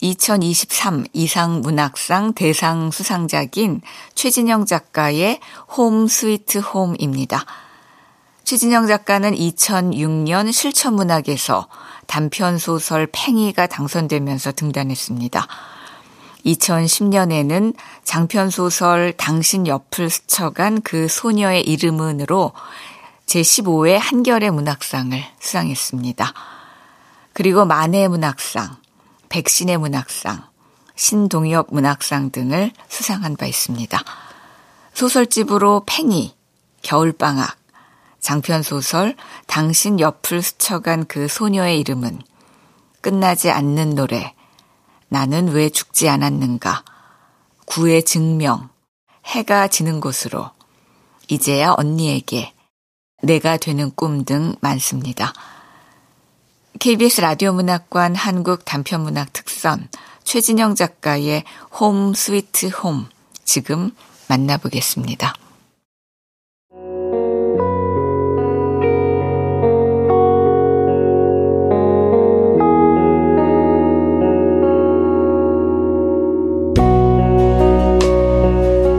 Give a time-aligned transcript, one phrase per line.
[0.00, 3.80] 2023 이상 문학상 대상 수상작인
[4.14, 5.40] 최진영 작가의
[5.76, 7.44] 홈 스위트 홈입니다.
[8.44, 11.68] 최진영 작가는 2006년 실천문학에서
[12.06, 15.46] 단편소설 팽이가 당선되면서 등단했습니다.
[16.46, 17.74] 2010년에는
[18.04, 22.52] 장편소설 당신 옆을 스쳐간 그 소녀의 이름은으로
[23.26, 26.32] 제15회 한결의 문학상을 수상했습니다.
[27.34, 28.76] 그리고 만해 문학상,
[29.28, 30.44] 백신의 문학상,
[30.96, 33.98] 신동엽 문학상 등을 수상한 바 있습니다.
[34.94, 36.34] 소설집으로 팽이,
[36.82, 37.56] 겨울방학,
[38.20, 39.14] 장편소설
[39.46, 42.20] 당신 옆을 스쳐간 그 소녀의 이름은
[43.00, 44.34] 끝나지 않는 노래,
[45.08, 46.84] 나는 왜 죽지 않았는가,
[47.64, 48.68] 구의 증명,
[49.24, 50.50] 해가 지는 곳으로,
[51.28, 52.52] 이제야 언니에게,
[53.22, 55.32] 내가 되는 꿈 등 많습니다.
[56.78, 59.88] KBS 라디오 문학관 한국 단편문학 특선
[60.22, 61.42] 최진영 작가의
[61.80, 63.06] 홈 스위트 홈
[63.44, 63.90] 지금
[64.28, 65.34] 만나보겠습니다.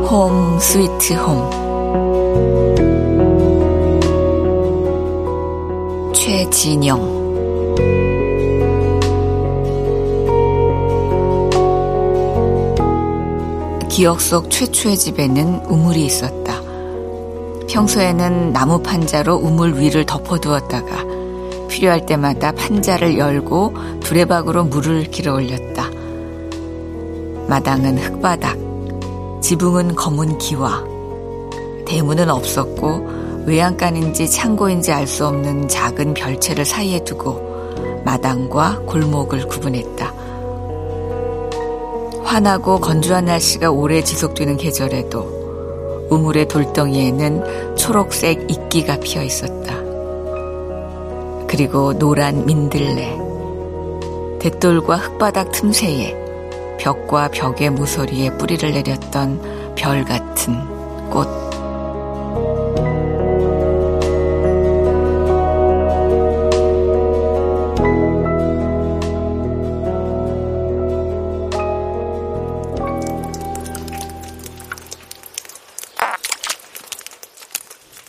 [0.10, 1.50] 홈 스위트 홈
[6.14, 7.19] 최진영
[14.00, 16.62] 기억 속 최초의 집에는 우물이 있었다.
[17.70, 21.04] 평소에는 나무 판자로 우물 위를 덮어두었다가
[21.68, 25.90] 필요할 때마다 판자를 열고 두레박으로 물을 길어 올렸다.
[27.50, 28.58] 마당은 흙바닥,
[29.42, 30.82] 지붕은 검은 기와,
[31.86, 37.49] 대문은 없었고 외양간인지 창고인지 알 수 없는 작은 별채를 사이에 두고
[38.04, 40.14] 마당과 골목을 구분했다.
[42.24, 49.76] 환하고 건조한 날씨가 오래 지속되는 계절에도 우물의 돌덩이에는 초록색 이끼가 피어 있었다.
[51.48, 53.18] 그리고 노란 민들레,
[54.40, 56.16] 댓돌과 흙바닥 틈새에
[56.80, 61.49] 벽과 벽의 모서리에 뿌리를 내렸던 별 같은 꽃.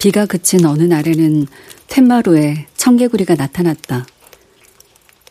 [0.00, 1.46] 비가 그친 어느 날에는
[1.88, 4.06] 툇마루에 청개구리가 나타났다.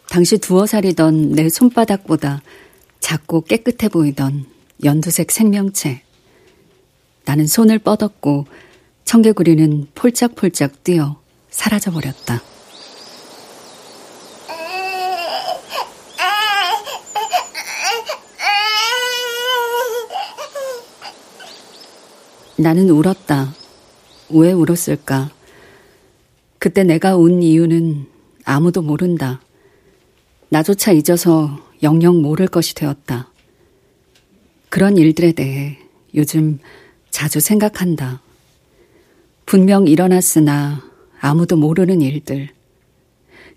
[0.07, 2.43] 당시 두어 살이던 내 손바닥보다
[2.99, 4.45] 작고 깨끗해 보이던
[4.83, 6.03] 연두색 생명체.
[7.25, 8.45] 나는 손을 뻗었고
[9.05, 11.19] 청개구리는 폴짝폴짝 뛰어
[11.49, 12.43] 사라져 버렸다.
[22.55, 23.55] 나는 울었다.
[24.31, 25.31] 왜 울었을까?
[26.57, 28.05] 그때 내가 운 이유는
[28.45, 29.41] 아무도 모른다.
[30.49, 33.31] 나조차 잊어서 영영 모를 것이 되었다.
[34.69, 35.77] 그런 일들에 대해
[36.15, 36.59] 요즘
[37.09, 38.21] 자주 생각한다.
[39.45, 40.83] 분명 일어났으나
[41.19, 42.49] 아무도 모르는 일들.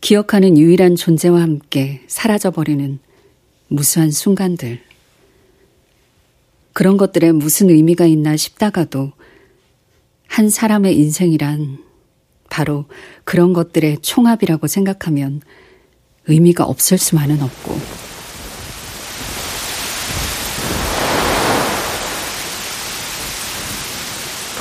[0.01, 2.99] 기억하는 유일한 존재와 함께 사라져버리는
[3.69, 4.81] 무수한 순간들.
[6.73, 9.13] 그런 것들에 무슨 의미가 있나 싶다가도
[10.33, 11.77] 한 사람의 인생이란
[12.49, 12.87] 바로
[13.25, 15.43] 그런 것들의 총합이라고 생각하면
[16.27, 17.79] 의미가 없을 수만은 없고.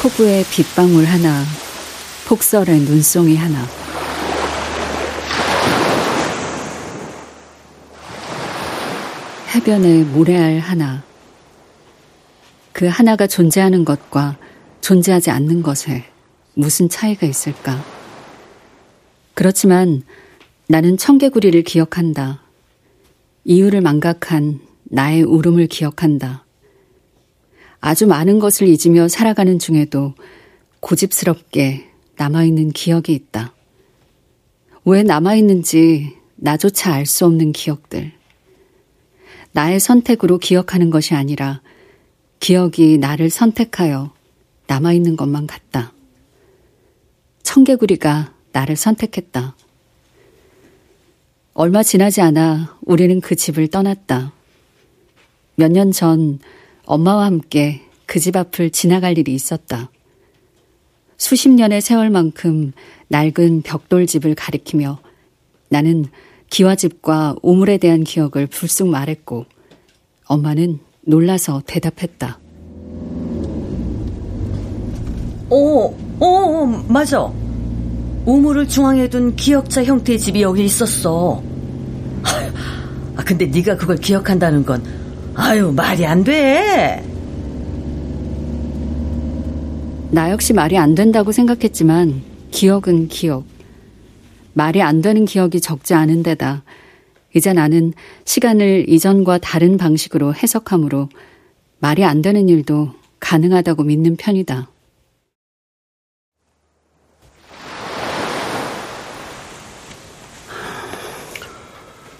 [0.01, 1.45] 폭우의 빗방울 하나,
[2.27, 3.65] 폭설의 눈송이 하나.
[9.55, 11.01] 해변의 모래알 하나.
[12.73, 14.35] 그 하나가 존재하는 것과
[14.81, 16.03] 존재하지 않는 것에
[16.53, 17.83] 무슨 차이가 있을까?
[19.33, 20.03] 그렇지만
[20.67, 22.41] 나는 청개구리를 기억한다.
[23.45, 26.45] 이유를 망각한 나의 울음을 기억한다.
[27.79, 30.13] 아주 많은 것을 잊으며 살아가는 중에도
[30.81, 33.53] 고집스럽게 남아있는 기억이 있다.
[34.85, 38.11] 왜 남아있는지 나조차 알 수 없는 기억들.
[39.51, 41.61] 나의 선택으로 기억하는 것이 아니라
[42.39, 44.11] 기억이 나를 선택하여
[44.71, 45.91] 남아있는 것만 같다.
[47.43, 49.57] 청개구리가 나를 선택했다.
[51.53, 54.31] 얼마 지나지 않아 우리는 그 집을 떠났다.
[55.57, 56.39] 몇 년 전
[56.85, 59.91] 엄마와 함께 그 집 앞을 지나갈 일이 있었다.
[61.17, 62.71] 수십 년의 세월만큼
[63.09, 64.99] 낡은 벽돌집을 가리키며
[65.67, 66.05] 나는
[66.49, 69.45] 기와집과 우물에 대한 기억을 불쑥 말했고
[70.27, 72.39] 엄마는 놀라서 대답했다.
[75.51, 77.29] 오, 오, 맞아.
[78.25, 81.43] 우물을 중앙에 둔 기역자 형태의 집이 여기 있었어.
[83.17, 84.81] 아, 근데 네가 그걸 기억한다는 건
[85.35, 87.03] 아유, 말이 안 돼.
[90.11, 92.21] 나 역시 말이 안 된다고 생각했지만
[92.51, 93.43] 기억은 기억.
[94.53, 96.63] 말이 안 되는 기억이 적지 않은 데다
[97.35, 97.93] 이제 나는
[98.23, 101.09] 시간을 이전과 다른 방식으로 해석하므로
[101.79, 104.69] 말이 안 되는 일도 가능하다고 믿는 편이다.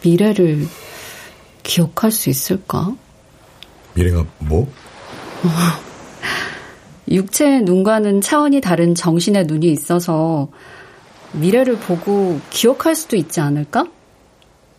[0.03, 0.67] 미래를
[1.63, 2.95] 기억할 수 있을까?
[3.93, 4.71] 미래가 뭐?
[7.09, 10.49] 육체의 눈과는 차원이 다른 정신의 눈이 있어서
[11.33, 13.85] 미래를 보고 기억할 수도 있지 않을까?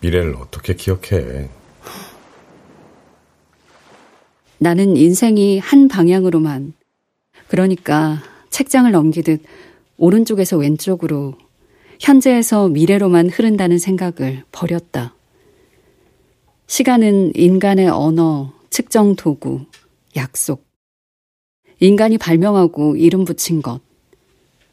[0.00, 1.48] 미래를 어떻게 기억해?
[4.58, 6.72] 나는 인생이 한 방향으로만,
[7.48, 9.42] 그러니까 책장을 넘기듯
[9.96, 11.34] 오른쪽에서 왼쪽으로,
[12.02, 15.14] 현재에서 미래로만 흐른다는 생각을 버렸다.
[16.66, 19.60] 시간은 인간의 언어, 측정 도구,
[20.16, 20.66] 약속.
[21.78, 23.80] 인간이 발명하고 이름 붙인 것.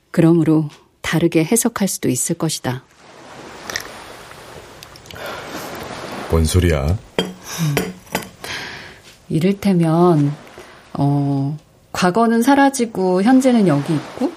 [0.10, 0.70] 그러므로
[1.02, 2.84] 다르게 해석할 수도 있을 것이다.
[6.32, 6.98] 뭔 소리야?
[9.30, 10.34] 이를테면,
[10.94, 11.56] 어,
[11.92, 14.32] 과거는 사라지고 현재는 여기 있고,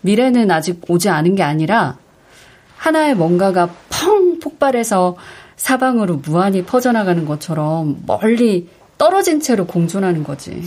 [0.00, 2.02] 미래는 아직 오지 않은 게 아니라,
[2.84, 5.16] 하나의 뭔가가 펑 폭발해서
[5.56, 10.62] 사방으로 무한히 퍼져나가는 것처럼 멀리 떨어진 채로 공존하는 거지.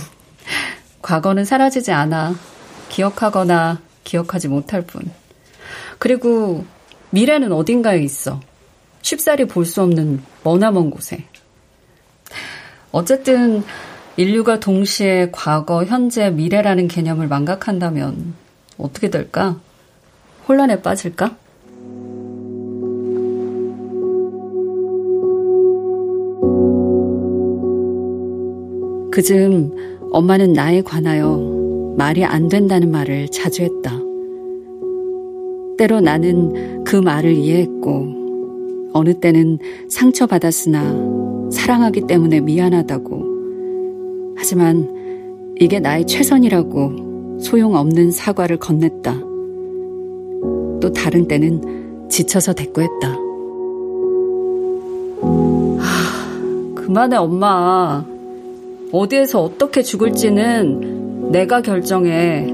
[1.02, 2.34] 과거는 사라지지 않아.
[2.88, 5.02] 기억하거나 기억하지 못할 뿐.
[5.98, 6.64] 그리고
[7.10, 8.40] 미래는 어딘가에 있어.
[9.02, 11.26] 쉽사리 볼 수 없는 머나먼 곳에.
[12.92, 13.62] 어쨌든
[14.16, 18.34] 인류가 동시에 과거, 현재, 미래라는 개념을 망각한다면
[18.78, 19.60] 어떻게 될까?
[20.50, 21.36] 혼란에 빠질까?
[29.12, 29.70] 그즈음
[30.10, 33.92] 엄마는 나에 관하여 말이 안 된다는 말을 자주 했다.
[35.78, 39.58] 때로 나는 그 말을 이해했고, 어느 때는
[39.88, 44.34] 상처받았으나 사랑하기 때문에 미안하다고.
[44.36, 44.92] 하지만
[45.60, 49.29] 이게 나의 최선이라고 소용없는 사과를 건넸다.
[50.90, 53.08] 또 다른 때는 지쳐서 대꾸했다.
[55.78, 58.04] 하, 그만해, 엄마.
[58.92, 62.52] 어디에서 어떻게 죽을지는 내가 결정해.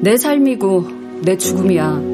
[0.00, 0.84] 내 삶이고
[1.22, 2.11] 내 죽음이야.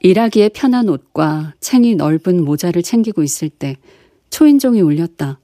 [0.00, 3.76] 일하기에 편한 옷과 챙이 넓은 모자를 챙기고 있을 때
[4.30, 5.38] 초인종이 울렸다.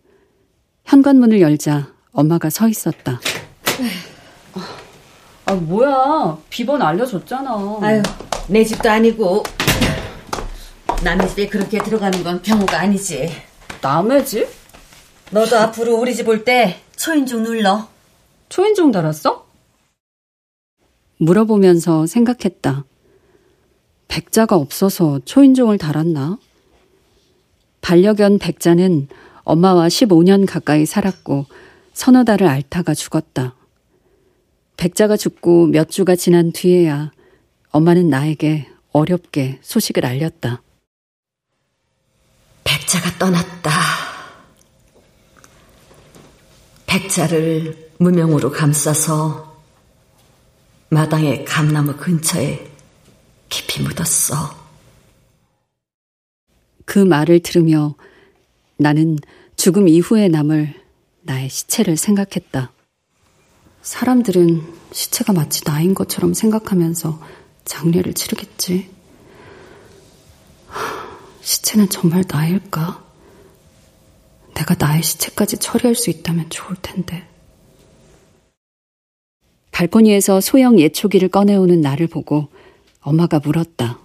[0.84, 3.20] 현관문을 열자 엄마가 서 있었다.
[5.44, 6.38] 아, 뭐야.
[6.48, 7.78] 비번 알려줬잖아.
[7.82, 8.02] 아유,
[8.48, 9.42] 내 집도 아니고.
[11.04, 13.30] 남의 집에 그렇게 들어가는 건 경우가 아니지.
[13.82, 14.48] 남의 집?
[15.30, 17.88] 너도 앞으로 우리 집 올 때 초인종 눌러.
[18.48, 19.46] 초인종 달았어?
[21.18, 22.84] 물어보면서 생각했다.
[24.16, 26.38] 백자가 없어서 초인종을 달았나?
[27.82, 29.08] 반려견 백자는
[29.44, 31.44] 엄마와 15년 가까이 살았고
[31.92, 33.54] 서너 달을 앓다가 죽었다.
[34.78, 37.12] 백자가 죽고 몇 주가 지난 뒤에야
[37.72, 40.62] 엄마는 나에게 어렵게 소식을 알렸다.
[42.64, 43.70] 백자가 떠났다.
[46.86, 49.62] 백자를 무명으로 감싸서
[50.88, 52.75] 마당의 감나무 근처에
[53.48, 54.66] 깊이 묻었어.
[56.84, 57.94] 그 말을 들으며
[58.76, 59.18] 나는
[59.56, 60.74] 죽음 이후에 남을
[61.22, 62.72] 나의 시체를 생각했다.
[63.82, 64.62] 사람들은
[64.92, 67.20] 시체가 마치 나인 것처럼 생각하면서
[67.64, 68.88] 장례를 치르겠지.
[71.40, 73.04] 시체는 정말 나일까?
[74.54, 77.28] 내가 나의 시체까지 처리할 수 있다면 좋을 텐데.
[79.70, 82.48] 발코니에서 소형 예초기를 꺼내오는 나를 보고
[83.06, 83.98] 엄마가 물었다.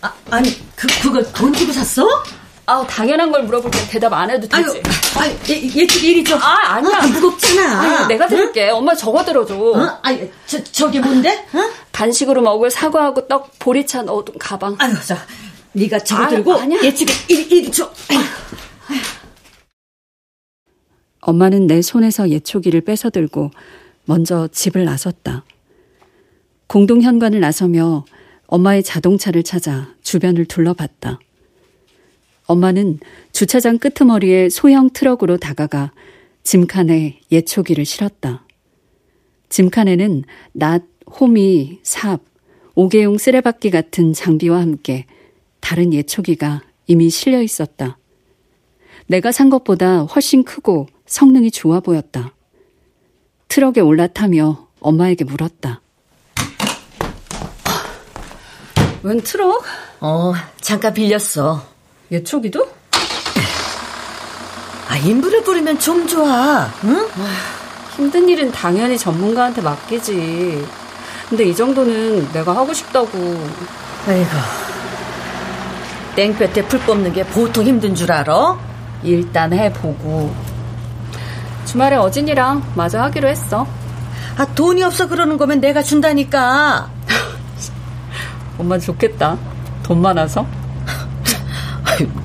[0.00, 2.06] 아, 아니, 그, 그걸 돈 주고 샀어?
[2.64, 4.54] 아, 당연한 걸 물어볼 때 대답 안 해도 되지.
[4.54, 4.82] 아유,
[5.16, 6.36] 아유 예, 예측이 이리 줘.
[6.36, 6.96] 아, 아니야.
[6.96, 7.80] 아, 무겁잖아.
[7.80, 8.68] 아유, 내가 들을게.
[8.68, 8.76] 응?
[8.76, 9.56] 엄마 저거 들어줘.
[9.58, 9.98] 어?
[10.02, 11.44] 아니, 저, 저게 뭔데?
[11.54, 11.58] 어?
[11.90, 14.76] 간식으로 먹을 사과하고 떡, 보리차 넣어둔 가방.
[14.78, 15.18] 아유, 자,
[15.72, 16.80] 네가 저거 아유, 들고 아니야.
[16.84, 17.90] 예측이 이리, 이리 줘.
[18.10, 18.20] 아유.
[21.22, 23.50] 엄마는 내 손에서 예초기를 뺏어들고
[24.04, 25.42] 먼저 집을 나섰다.
[26.68, 28.04] 공동 현관을 나서며
[28.46, 31.18] 엄마의 자동차를 찾아 주변을 둘러봤다.
[32.46, 32.98] 엄마는
[33.32, 35.92] 주차장 끄트머리에 소형 트럭으로 다가가
[36.42, 38.44] 짐칸에 예초기를 실었다.
[39.48, 42.20] 짐칸에는 낫, 호미, 삽,
[42.74, 45.06] 오개용 쓰레받기 같은 장비와 함께
[45.60, 47.96] 다른 예초기가 이미 실려 있었다.
[49.06, 52.34] 내가 산 것보다 훨씬 크고 성능이 좋아 보였다.
[53.48, 55.80] 트럭에 올라타며 엄마에게 물었다.
[59.02, 59.62] 웬 트럭?
[60.00, 61.62] 어, 잠깐 빌렸어.
[62.10, 62.68] 예초기도?
[64.88, 67.08] 아, 인부를 부리면 좀 좋아, 응?
[67.18, 70.66] 아, 힘든 일은 당연히 전문가한테 맡기지.
[71.28, 73.08] 근데 이 정도는 내가 하고 싶다고.
[74.06, 74.30] 아이고.
[76.16, 78.58] 땡볕에 풀 뽑는 게 보통 힘든 줄 알아?
[79.02, 80.34] 일단 해보고.
[81.66, 83.66] 주말에 어진이랑 마저 하기로 했어.
[84.38, 86.90] 아, 돈이 없어 그러는 거면 내가 준다니까.
[88.58, 89.38] 엄마 좋겠다.
[89.82, 90.46] 돈 많아서.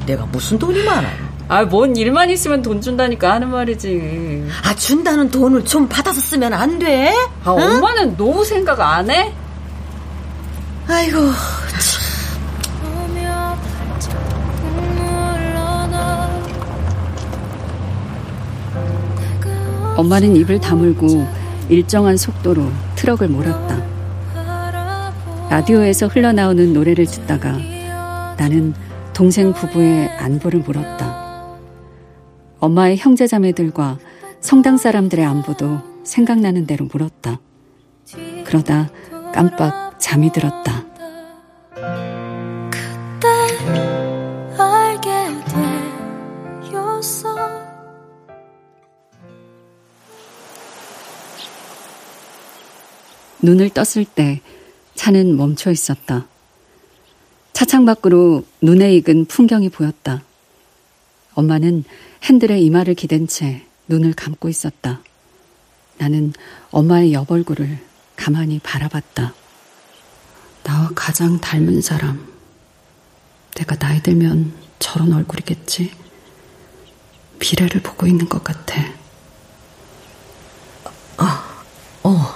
[0.06, 1.08] 내가 무슨 돈이 많아?
[1.48, 4.48] 아, 뭔 일만 있으면 돈 준다니까 하는 말이지.
[4.64, 7.14] 아, 준다는 돈을 좀 받아서 쓰면 안 돼?
[7.44, 7.62] 아, 응?
[7.78, 9.34] 엄마는 노후 생각 안 해?
[10.88, 11.20] 아이고,
[19.96, 21.28] 엄마는 입을 다물고
[21.70, 23.93] 일정한 속도로 트럭을 몰았다.
[25.50, 27.52] 라디오에서 흘러나오는 노래를 듣다가
[28.38, 28.74] 나는
[29.14, 31.58] 동생 부부의 안부를 물었다.
[32.60, 34.00] 엄마의 형제 자매들과
[34.40, 37.40] 성당 사람들의 안부도 생각나는 대로 물었다.
[38.46, 38.90] 그러다
[39.34, 40.84] 깜빡 잠이 들었다.
[53.44, 54.40] 눈을 떴을 때
[54.96, 56.28] 차는 멈춰 있었다.
[57.54, 60.24] 차창 밖으로 눈에 익은 풍경이 보였다.
[61.34, 61.84] 엄마는
[62.24, 65.02] 핸들에 이마를 기댄 채 눈을 감고 있었다.
[65.98, 66.34] 나는
[66.72, 67.80] 엄마의 옆얼굴을
[68.16, 69.34] 가만히 바라봤다.
[70.64, 72.34] 나와 가장 닮은 사람.
[73.56, 75.92] 내가 나이 들면 저런 얼굴이겠지.
[77.40, 78.82] 미래를 보고 있는 것 같아.
[81.18, 81.26] 어,
[82.04, 82.34] 어.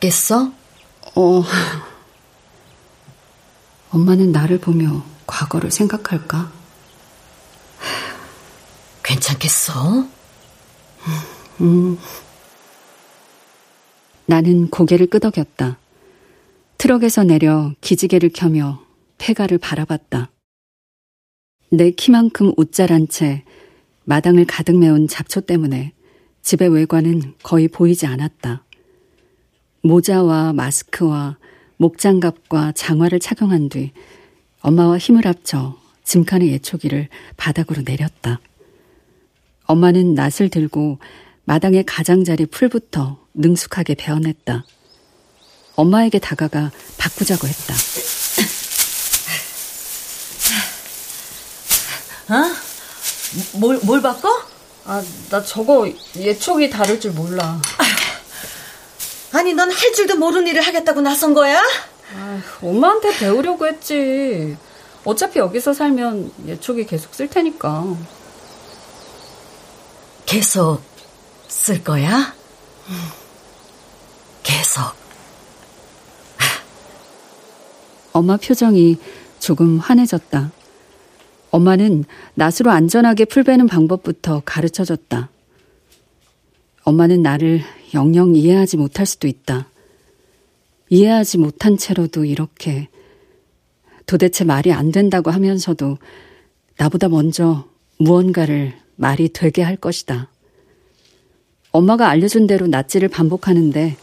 [0.00, 0.52] 깼어?
[1.16, 1.42] 어.
[3.90, 6.52] 엄마는 나를 보며 과거를 생각할까?
[9.02, 10.06] 괜찮겠어?
[11.62, 11.98] 음.
[14.26, 15.78] 나는 고개를 끄덕였다.
[16.76, 18.84] 트럭에서 내려 기지개를 켜며
[19.16, 20.30] 폐가를 바라봤다.
[21.70, 23.42] 내 키만큼 옷자란 채
[24.04, 25.94] 마당을 가득 메운 잡초 때문에
[26.42, 28.65] 집의 외관은 거의 보이지 않았다.
[29.86, 31.36] 모자와 마스크와
[31.76, 33.92] 목장갑과 장화를 착용한 뒤
[34.60, 38.40] 엄마와 힘을 합쳐 짐칸의 예초기를 바닥으로 내렸다.
[39.66, 40.98] 엄마는 낫을 들고
[41.44, 44.64] 마당의 가장자리 풀부터 능숙하게 베어냈다.
[45.76, 47.74] 엄마에게 다가가 바꾸자고 했다.
[52.34, 52.50] 어?
[53.58, 54.28] 뭘, 뭘 바꿔?
[54.84, 57.60] 아, 나 저거 예초기 다룰 줄 몰라.
[59.36, 61.60] 아니, 넌 할 줄도 모르는 일을 하겠다고 나선 거야?
[62.14, 64.56] 아, 엄마한테 배우려고 했지.
[65.04, 67.84] 어차피 여기서 살면 예초기 계속 쓸 테니까.
[70.24, 70.80] 계속
[71.48, 72.34] 쓸 거야?
[74.42, 74.82] 계속.
[78.12, 78.96] 엄마 표정이
[79.38, 80.50] 조금 환해졌다.
[81.50, 85.28] 엄마는 낫으로 안전하게 풀 베는 방법부터 가르쳐 줬다.
[86.84, 87.62] 엄마는 나를
[87.94, 89.68] 영영 이해하지 못할 수도 있다.
[90.88, 92.88] 이해하지 못한 채로도 이렇게
[94.06, 95.98] 도대체 말이 안 된다고 하면서도
[96.76, 100.30] 나보다 먼저 무언가를 말이 되게 할 것이다.
[101.72, 103.96] 엄마가 알려준 대로 낫지를 반복하는데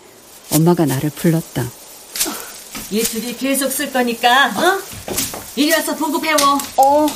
[0.53, 1.63] 엄마가 나를 불렀다.
[2.91, 4.79] 이 둘이 계속 쓸 거니까, 어?
[5.55, 6.37] 이리 와서 보고 배워.
[6.77, 7.07] 어.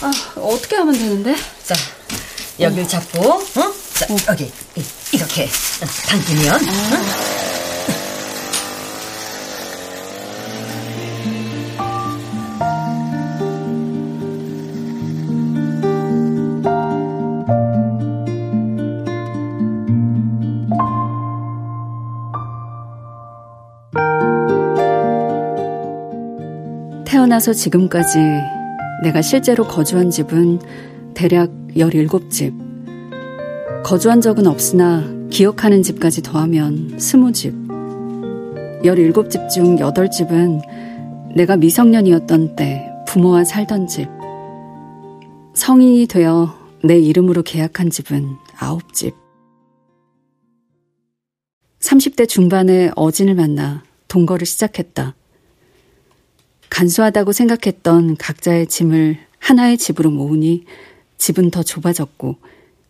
[0.00, 1.36] 아, 어떻게 하면 되는데?
[1.62, 1.74] 자,
[2.60, 3.42] 여길 잡고, 어?
[3.94, 4.44] 자, 여기,
[4.76, 7.58] 이- 이렇게 어, 당기면, 어?
[27.04, 28.18] 태어나서 지금까지
[29.02, 30.60] 내가 실제로 거주한 집은
[31.14, 33.82] 대략 17집.
[33.84, 37.68] 거주한 적은 없으나 기억하는 집까지 더하면 20집.
[38.82, 40.62] 17집 중 8집은
[41.34, 44.08] 내가 미성년이었던 때 부모와 살던 집.
[45.54, 49.14] 성인이 되어 내 이름으로 계약한 집은 9집.
[51.80, 55.14] 30대 중반에 어진을 만나 동거를 시작했다.
[56.70, 60.64] 간소하다고 생각했던 각자의 짐을 하나의 집으로 모으니
[61.18, 62.36] 집은 더 좁아졌고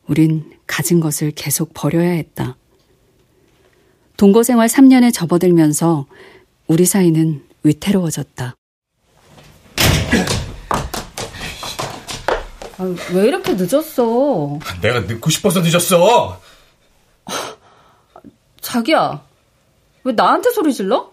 [0.06, 2.56] 우린 가진 것을 계속 버려야 했다.
[4.16, 6.06] 동거 생활 3년에 접어들면서
[6.66, 8.54] 우리 사이는 위태로워졌다.
[12.80, 14.58] 아, 왜 이렇게 늦었어?
[14.80, 16.40] 내가 늦고 싶어서 늦었어.
[18.60, 19.24] 자기야,
[20.04, 21.12] 왜 나한테 소리 질러?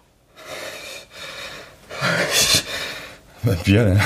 [3.68, 4.00] 미안해.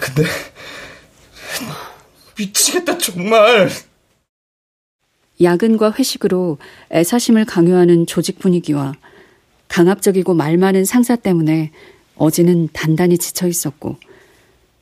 [0.00, 0.22] 근데
[2.38, 3.68] 미치겠다 정말.
[5.40, 6.58] 야근과 회식으로
[6.92, 8.94] 애사심을 강요하는 조직 분위기와
[9.68, 11.72] 강압적이고 말 많은 상사 때문에
[12.16, 13.96] 어진은 단단히 지쳐 있었고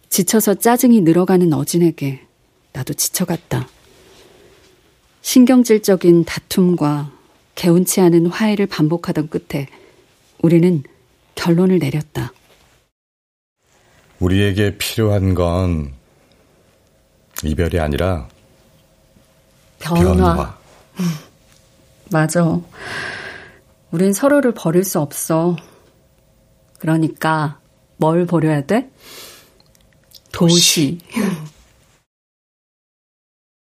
[0.09, 2.21] 지쳐서 짜증이 늘어가는 어진에게
[2.73, 3.69] 나도 지쳐갔다.
[5.21, 7.13] 신경질적인 다툼과
[7.55, 9.67] 개운치 않은 화해를 반복하던 끝에
[10.43, 10.83] 우리는
[11.35, 12.33] 결론을 내렸다.
[14.21, 15.96] 우리에게 필요한 건
[17.45, 18.29] 이별이 아니라
[19.79, 20.15] 변화.
[20.15, 20.59] 변화.
[22.11, 22.61] 맞아.
[23.91, 25.57] 우린 서로를 버릴 수 없어.
[26.79, 27.61] 그러니까
[27.97, 28.91] 뭘 버려야 돼?
[30.33, 30.99] 도시.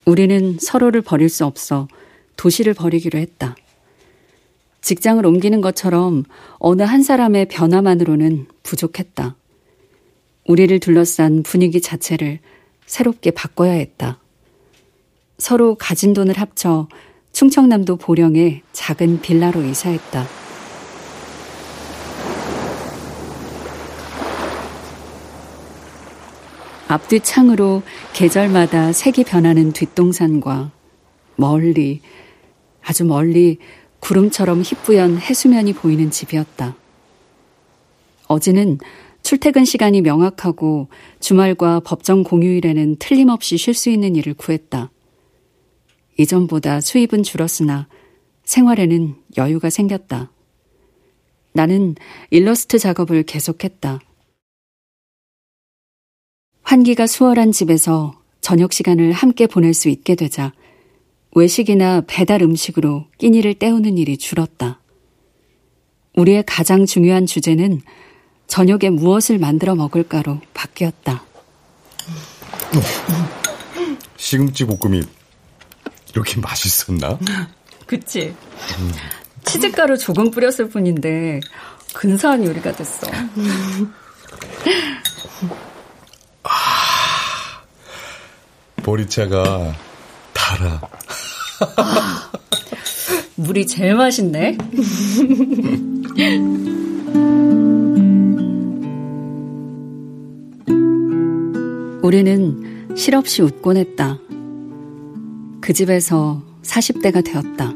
[0.06, 1.88] 우리는 서로를 버릴 수 없어
[2.36, 3.56] 도시를 버리기로 했다.
[4.82, 6.24] 직장을 옮기는 것처럼
[6.58, 9.34] 어느 한 사람의 변화만으로는 부족했다.
[10.46, 12.40] 우리를 둘러싼 분위기 자체를
[12.86, 14.18] 새롭게 바꿔야 했다.
[15.38, 16.88] 서로 가진 돈을 합쳐
[17.32, 20.26] 충청남도 보령의 작은 빌라로 이사했다.
[26.86, 30.70] 앞뒤 창으로 계절마다 색이 변하는 뒷동산과
[31.34, 32.00] 멀리,
[32.82, 33.58] 아주 멀리
[33.98, 36.76] 구름처럼 희뿌연 해수면이 보이는 집이었다.
[38.28, 38.78] 어제는
[39.24, 44.90] 출퇴근 시간이 명확하고 주말과 법정 공휴일에는 틀림없이 쉴 수 있는 일을 구했다.
[46.18, 47.88] 이전보다 수입은 줄었으나
[48.44, 50.30] 생활에는 여유가 생겼다.
[51.54, 51.94] 나는
[52.30, 53.98] 일러스트 작업을 계속했다.
[56.62, 60.52] 환기가 수월한 집에서 저녁 시간을 함께 보낼 수 있게 되자
[61.34, 64.82] 외식이나 배달 음식으로 끼니를 때우는 일이 줄었다.
[66.14, 67.80] 우리의 가장 중요한 주제는
[68.54, 71.24] 저녁에 무엇을 만들어 먹을까로 바뀌었다.
[74.16, 75.02] 시금치 볶음이
[76.12, 77.18] 이렇게 맛있었나?
[77.84, 78.32] 그치?
[79.44, 81.40] 치즈가루 조금 뿌렸을 뿐인데
[81.94, 83.08] 근사한 요리가 됐어.
[88.84, 89.74] 보리차가
[90.32, 90.80] 달아.
[93.34, 94.56] 물이 제일 맛있네.
[102.04, 104.18] 우리는 실없이 웃곤 했다.
[105.62, 107.72] 그 집에서 40대가 되었다.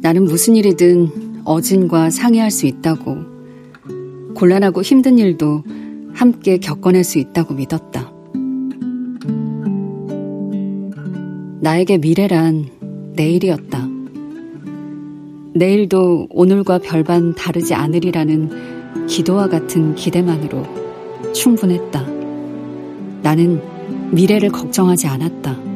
[0.00, 3.16] 나는 무슨 일이든 어진과 상의할 수 있다고,
[4.36, 5.64] 곤란하고 힘든 일도
[6.12, 8.12] 함께 겪어낼 수 있다고 믿었다.
[11.60, 12.66] 나에게 미래란
[13.16, 13.88] 내일이었다.
[15.54, 22.19] 내일도 오늘과 별반 다르지 않으리라는 기도와 같은 기대만으로 충분했다.
[23.22, 23.62] 나는
[24.12, 25.70] 미래를 걱정하지 않았다.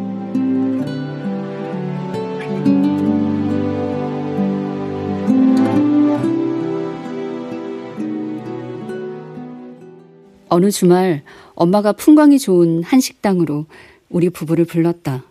[10.48, 13.66] 어느 주말 엄마가 풍광이 좋은 한 식당으로
[14.08, 15.24] 우리 부부를 불렀다.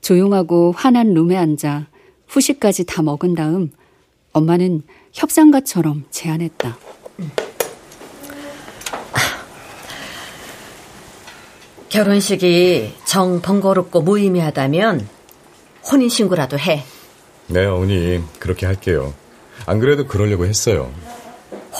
[0.00, 1.86] 조용하고 환한 룸에 앉아
[2.26, 3.70] 후식까지 다 먹은 다음
[4.32, 4.82] 엄마는
[5.12, 6.76] 협상가처럼 제안했다.
[11.94, 15.06] 결혼식이 정 번거롭고 무의미하다면
[15.88, 16.82] 혼인신고라도 해.
[17.46, 18.20] 네, 어머니.
[18.40, 19.14] 그렇게 할게요.
[19.64, 20.92] 안 그래도 그러려고 했어요.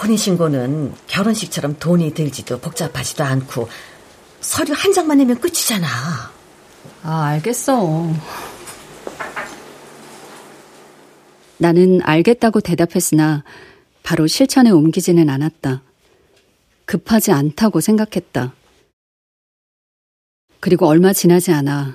[0.00, 3.68] 혼인신고는 결혼식처럼 돈이 들지도 복잡하지도 않고
[4.40, 5.88] 서류 한 장만 내면 끝이잖아.
[7.03, 8.09] 아, 알겠어.
[11.59, 13.42] 나는 알겠다고 대답했으나
[14.05, 15.83] 바로 실천에 옮기지는 않았다.
[16.85, 18.53] 급하지 않다고 생각했다.
[20.64, 21.94] 그리고 얼마 지나지 않아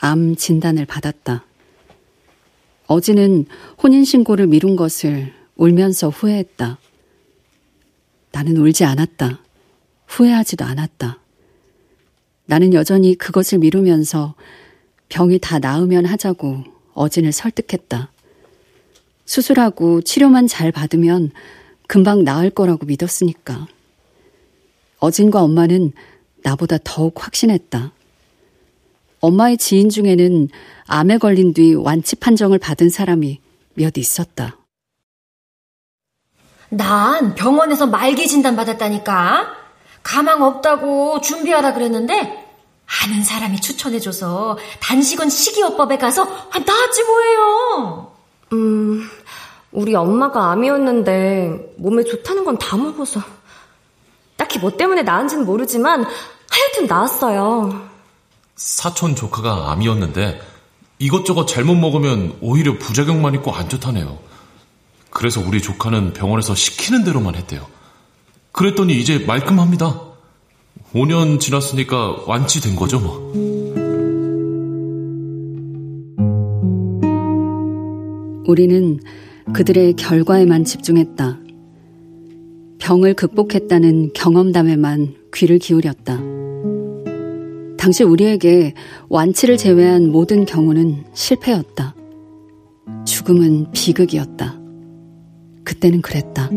[0.00, 1.44] 암 진단을 받았다.
[2.88, 3.46] 어지는
[3.80, 6.78] 혼인신고를 미룬 것을 울면서 후회했다.
[8.32, 9.38] 나는 울지 않았다.
[10.08, 11.20] 후회하지도 않았다.
[12.46, 14.34] 나는 여전히 그것을 미루면서
[15.10, 18.10] 병이 다 나으면 하자고 어진을 설득했다.
[19.26, 21.30] 수술하고 치료만 잘 받으면
[21.86, 23.68] 금방 나을 거라고 믿었으니까.
[24.98, 25.92] 어진과 엄마는
[26.42, 27.92] 나보다 더욱 확신했다.
[29.20, 30.48] 엄마의 지인 중에는
[30.86, 33.40] 암에 걸린 뒤 완치 판정을 받은 사람이
[33.74, 34.56] 몇 있었다.
[36.70, 39.56] 난 병원에서 말기 진단 받았다니까.
[40.02, 42.44] 가망 없다고 준비하라 그랬는데
[43.04, 48.12] 아는 사람이 추천해줘서 단식은 식이요법에 가서 아, 나았지 뭐예요.
[48.54, 49.08] 음,
[49.72, 53.20] 우리 엄마가 암이었는데 몸에 좋다는 건 다 먹어서
[54.36, 56.04] 딱히 뭐 때문에 나은지는 모르지만
[56.50, 57.88] 하여튼 나았어요.
[58.58, 60.40] 사촌 조카가 암이었는데
[60.98, 64.18] 이것저것 잘못 먹으면 오히려 부작용만 있고 안 좋다네요.
[65.10, 67.64] 그래서 우리 조카는 병원에서 시키는 대로만 했대요.
[68.50, 70.02] 그랬더니 이제 말끔합니다.
[70.92, 73.32] 5년 지났으니까 완치된 거죠, 뭐.
[78.48, 78.98] 우리는
[79.52, 81.38] 그들의 결과에만 집중했다.
[82.78, 86.47] 병을 극복했다는 경험담에만 귀를 기울였다.
[87.78, 88.74] 당시 우리에게
[89.08, 91.94] 완치를 제외한 모든 경우는 실패였다.
[93.06, 94.58] 죽음은 비극이었다.
[95.64, 96.50] 그때는 그랬다.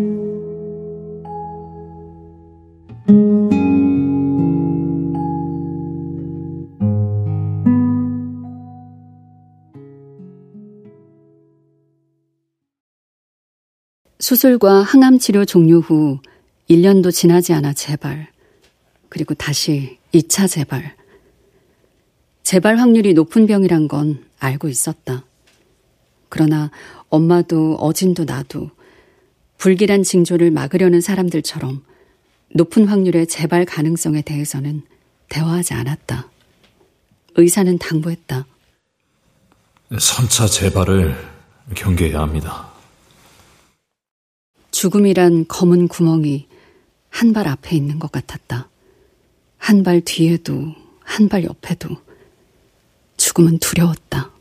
[14.19, 16.19] 수술과 항암 치료 종료 후
[16.69, 18.27] 1년도 지나지 않아 재발.
[19.09, 21.00] 그리고 다시 2차 재발.
[22.51, 25.23] 재발 확률이 높은 병이란 건 알고 있었다.
[26.27, 26.69] 그러나
[27.07, 28.71] 엄마도 어진도 나도
[29.57, 31.81] 불길한 징조를 막으려는 사람들처럼
[32.53, 34.81] 높은 확률의 재발 가능성에 대해서는
[35.29, 36.29] 대화하지 않았다.
[37.35, 38.45] 의사는 당부했다.
[39.97, 41.15] 선차 재발을
[41.73, 42.67] 경계해야 합니다.
[44.71, 46.49] 죽음이란 검은 구멍이
[47.11, 48.67] 한 발 앞에 있는 것 같았다.
[49.57, 51.95] 한 발 뒤에도, 한 발 옆에도.
[53.21, 54.31] 죽음은 두려웠다.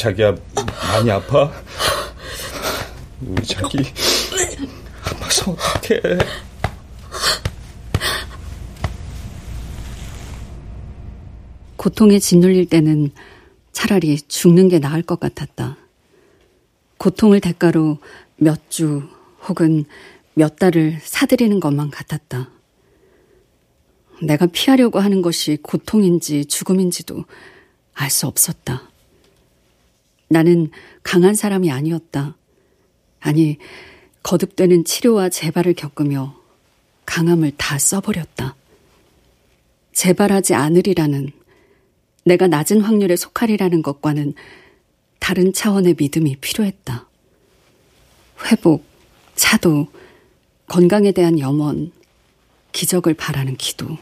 [0.00, 1.52] 자기야, 많이 아파?
[3.20, 3.78] 우리 자기,
[5.04, 6.00] 아파서 어떡해.
[11.76, 13.10] 고통에 짓눌릴 때는
[13.72, 15.76] 차라리 죽는 게 나을 것 같았다.
[16.96, 17.98] 고통을 대가로
[18.36, 19.02] 몇 주
[19.48, 19.84] 혹은
[20.34, 22.50] 몇 달을 사들이는 것만 같았다.
[24.22, 27.24] 내가 피하려고 하는 것이 고통인지 죽음인지도
[27.94, 28.90] 알 수 없었다.
[30.28, 30.70] 나는
[31.02, 32.36] 강한 사람이 아니었다.
[33.20, 33.58] 아니,
[34.22, 36.34] 거듭되는 치료와 재발을 겪으며
[37.06, 38.56] 강함을 다 써버렸다.
[39.92, 41.30] 재발하지 않으리라는
[42.24, 44.34] 내가 낮은 확률에 속하리라는 것과는
[45.20, 47.08] 다른 차원의 믿음이 필요했다.
[48.46, 48.84] 회복,
[49.34, 49.88] 차도,
[50.66, 51.92] 건강에 대한 염원,
[52.72, 53.98] 기적을 바라는 기도.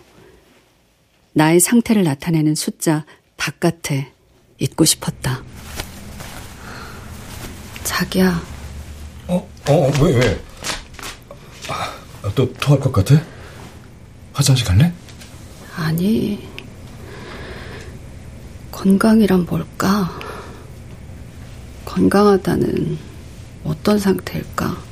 [1.33, 3.05] 나의 상태를 나타내는 숫자
[3.37, 4.12] 바깥에
[4.59, 5.42] 있고 싶었다.
[7.85, 8.42] 자기야.
[9.29, 10.40] 어, 어, 왜, 왜?
[11.68, 11.95] 아,
[12.35, 13.23] 또 토할 것 같아?
[14.33, 14.92] 화장실 갈래?
[15.77, 16.49] 아니.
[18.71, 20.18] 건강이란 뭘까?
[21.85, 22.99] 건강하다는
[23.64, 24.91] 어떤 상태일까?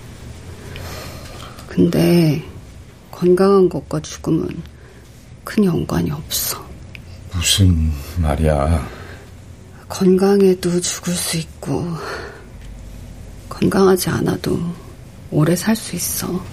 [1.71, 2.43] 근데
[3.13, 4.61] 건강한 것과 죽음은
[5.45, 6.61] 큰 연관이 없어.
[7.33, 8.89] 무슨 말이야?
[9.89, 11.87] 건강해도 죽을 수 있고,
[13.49, 14.61] 건강하지 않아도
[15.31, 16.45] 오래 살 수 있어.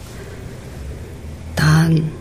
[1.55, 2.13] 난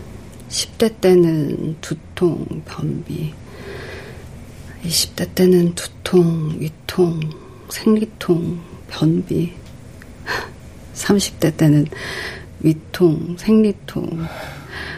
[0.49, 3.31] 10대 때는 두통, 변비,
[4.83, 7.19] 20대 때는 두통, 위통,
[7.69, 9.53] 생리통, 변비,
[10.95, 11.85] 30대 때는
[12.61, 14.25] 위통, 생리통,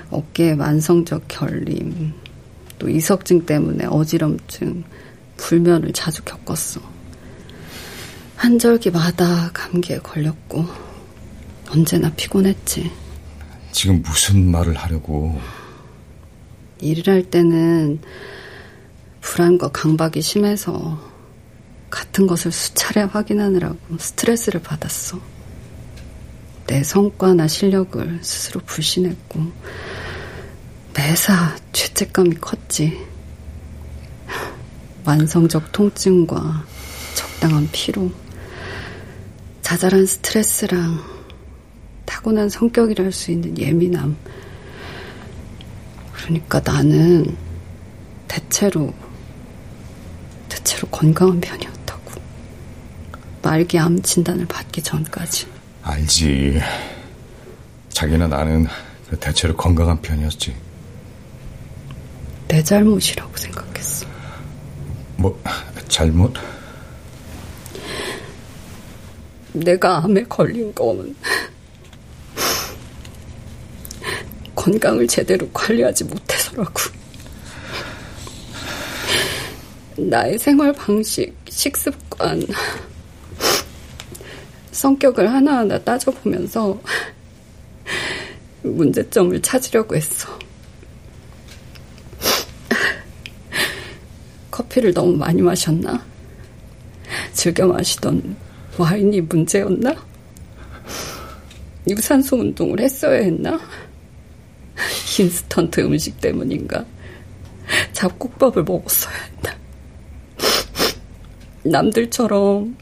[0.10, 2.14] 어깨에 만성적 결림,
[2.78, 4.84] 또 이석증 때문에 어지럼증,
[5.38, 6.82] 불면을 자주 겪었어.
[8.36, 10.66] 한절기마다 감기에 걸렸고,
[11.70, 12.92] 언제나 피곤했지.
[13.72, 15.40] 지금 무슨 말을 하려고?
[16.82, 18.00] 일을 할 때는
[19.22, 21.00] 불안과 강박이 심해서
[21.90, 25.20] 같은 것을 수차례 확인하느라고 스트레스를 받았어.
[26.70, 29.40] 내 성과나 실력을 스스로 불신했고,
[30.94, 33.08] 매사 죄책감이 컸지.
[35.04, 36.64] 완성적 통증과
[37.16, 38.12] 적당한 피로,
[39.64, 41.04] 자잘한 스트레스랑
[42.06, 44.16] 타고난 성격이라 할수 있는 예민함.
[46.14, 47.36] 그러니까 나는
[48.28, 48.94] 대체로,
[50.48, 52.22] 대체로 건강한 편이었다고.
[53.42, 55.59] 말기 암 진단을 받기 전까지.
[55.90, 56.60] 알지.
[57.90, 58.68] 자기나 나는
[59.20, 60.56] 대체로 건강한 편이었지.
[62.48, 64.06] 내 잘못이라고 생각했어.
[65.18, 65.42] 뭐,
[65.88, 66.34] 잘못?
[69.52, 71.16] 내가 암에 걸린 건
[74.56, 76.74] 건강을 제대로 관리하지 못해서라고.
[79.98, 82.46] 나의 생활 방식, 식습관,
[84.80, 86.80] 성격을 하나하나 따져보면서
[88.64, 90.40] 문제점을 찾으려고 했어.
[94.50, 96.02] 커피를 너무 많이 마셨나?
[97.34, 98.38] 즐겨 마시던
[98.78, 99.94] 와인이 문제였나?
[101.90, 103.60] 유산소 운동을 했어야 했나?
[105.20, 106.86] 인스턴트 음식 때문인가?
[107.92, 109.58] 잡곡밥을 먹었어야 했나?
[111.64, 112.78] 남들처럼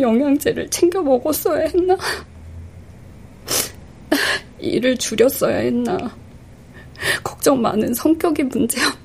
[0.00, 1.96] 영양제를 챙겨 먹었어야 했나?
[4.58, 6.14] 일을 줄였어야 했나?
[7.22, 9.02] 걱정 많은 성격이 문제였나?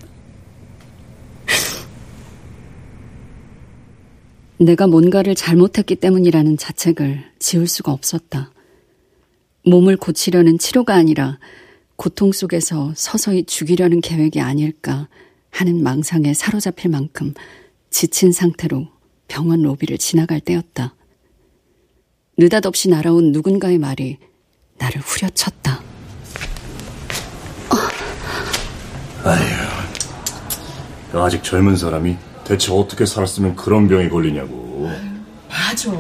[4.59, 8.51] 내가 뭔가를 잘못했기 때문이라는 자책을 지울 수가 없었다.
[9.65, 11.37] 몸을 고치려는 치료가 아니라
[11.95, 15.07] 고통 속에서 서서히 죽이려는 계획이 아닐까
[15.51, 17.33] 하는 망상에 사로잡힐 만큼
[17.89, 18.87] 지친 상태로
[19.27, 20.95] 병원 로비를 지나갈 때였다.
[22.37, 24.17] 느닷없이 날아온 누군가의 말이
[24.77, 25.81] 나를 후려쳤다.
[29.23, 34.89] 아휴, 아직 젊은 사람이 대체 어떻게 살았으면 그런 병이 걸리냐고.
[35.49, 35.91] 맞아.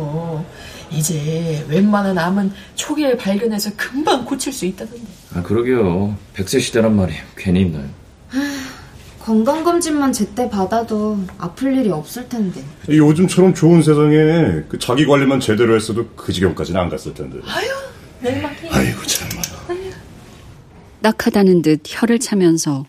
[0.91, 5.05] 이제 웬만한 암은 초기에 발견해서 금방 고칠 수 있다던데.
[5.33, 6.15] 아, 그러게요.
[6.33, 7.89] 백세 시대란 말이 괜히 힘나요.
[9.27, 12.63] 건강검진만 제때 받아도 아플 일이 없을 텐데.
[12.87, 17.37] 요즘처럼 좋은 세상에 그 자기 관리만 제대로 했어도 그 지경까지는 안 갔을 텐데.
[17.45, 17.67] 아유,
[18.21, 18.69] 멸망해.
[18.69, 19.81] 아이고, 참아요.
[21.01, 22.85] 딱하다는 듯 혀를 차면서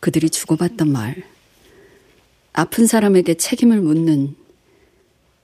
[0.00, 1.16] 그들이 주고받던 말.
[2.54, 4.36] 아픈 사람에게 책임을 묻는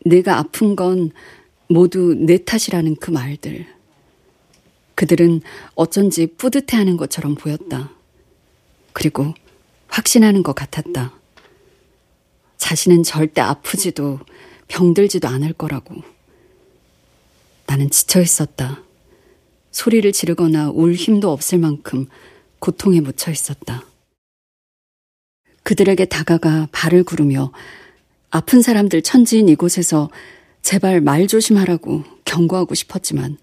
[0.07, 1.11] 내가 아픈 건
[1.69, 3.67] 모두 내 탓이라는 그 말들.
[4.95, 5.43] 그들은
[5.75, 7.91] 어쩐지 뿌듯해하는 것처럼 보였다.
[8.95, 9.35] 그리고
[9.91, 11.13] 확신하는 것 같았다.
[12.57, 14.21] 자신은 절대 아프지도
[14.69, 15.97] 병들지도 않을 거라고.
[17.67, 18.83] 나는 지쳐 있었다.
[19.71, 22.07] 소리를 지르거나 울 힘도 없을 만큼
[22.59, 23.85] 고통에 묻혀 있었다.
[25.63, 27.53] 그들에게 다가가 발을 구르며
[28.31, 30.11] 아픈 사람들 천지인 이곳에서
[30.63, 33.39] 제발 말 조심하라고 경고하고 싶었지만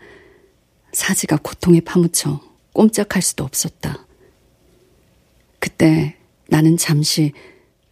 [0.91, 2.41] 사지가 고통에 파묻혀
[2.73, 4.05] 꼼짝할 수도 없었다.
[5.59, 6.16] 그때
[6.49, 7.33] 나는 잠시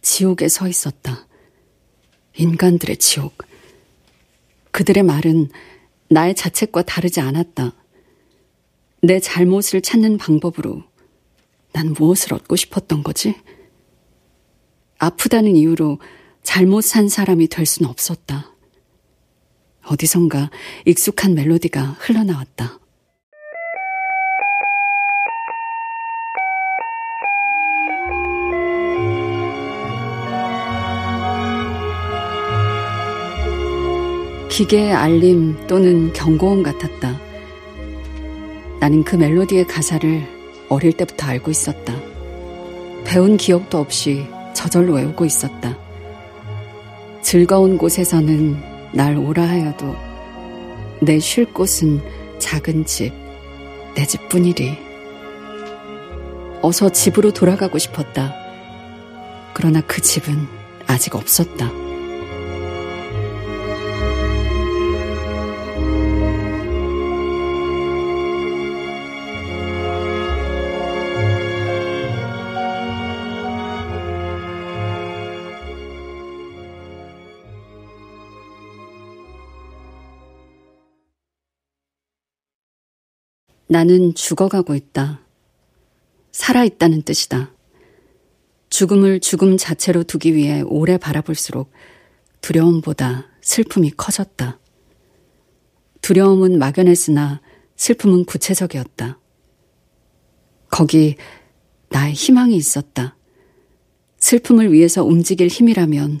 [0.02, 1.26] 지옥에 서 있었다.
[2.36, 3.38] 인간들의 지옥.
[4.70, 5.48] 그들의 말은
[6.08, 7.74] 나의 자책과 다르지 않았다.
[9.02, 10.82] 내 잘못을 찾는 방법으로
[11.72, 13.34] 난 무엇을 얻고 싶었던 거지?
[14.98, 16.00] 아프다는 이유로
[16.42, 18.54] 잘못 산 사람이 될 수는 없었다.
[19.84, 20.50] 어디선가
[20.84, 22.80] 익숙한 멜로디가 흘러나왔다.
[34.56, 37.20] 기계의 알림 또는 경고음 같았다.
[38.80, 40.26] 나는 그 멜로디의 가사를
[40.70, 41.94] 어릴 때부터 알고 있었다.
[43.04, 45.76] 배운 기억도 없이 저절로 외우고 있었다.
[47.20, 48.56] 즐거운 곳에서는
[48.94, 49.94] 날 오라 하여도
[51.02, 52.00] 내 쉴 곳은
[52.38, 53.12] 작은 집,
[53.94, 54.78] 내 집뿐이리.
[56.62, 58.34] 어서 집으로 돌아가고 싶었다.
[59.52, 60.48] 그러나 그 집은
[60.86, 61.85] 아직 없었다.
[83.68, 85.20] 나는 죽어가고 있다.
[86.32, 87.52] 살아있다는 뜻이다.
[88.70, 91.70] 죽음을 죽음 자체로 두기 위해 오래 바라볼수록
[92.40, 94.58] 두려움보다 슬픔이 커졌다.
[96.02, 97.40] 두려움은 막연했으나
[97.76, 99.18] 슬픔은 구체적이었다.
[100.68, 101.16] 거기
[101.88, 103.16] 나의 희망이 있었다.
[104.18, 106.20] 슬픔을 위해서 움직일 힘이라면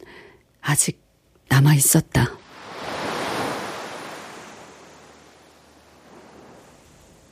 [0.60, 1.00] 아직
[1.48, 2.38] 남아 있었다.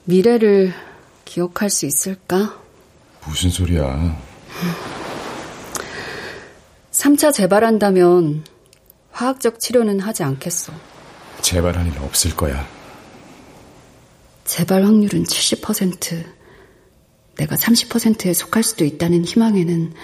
[0.05, 0.73] 미래를
[1.25, 2.61] 기억할 수 있을까?
[3.27, 4.21] 무슨 소리야?
[6.93, 8.45] 3차 재발한다면
[9.11, 10.73] 화학적 치료는 하지 않겠어.
[11.41, 12.67] 재발할 일 없을 거야.
[14.45, 16.25] 재발 확률은 70%.
[17.37, 19.95] 내가 30%에 속할 수도 있다는 희망에는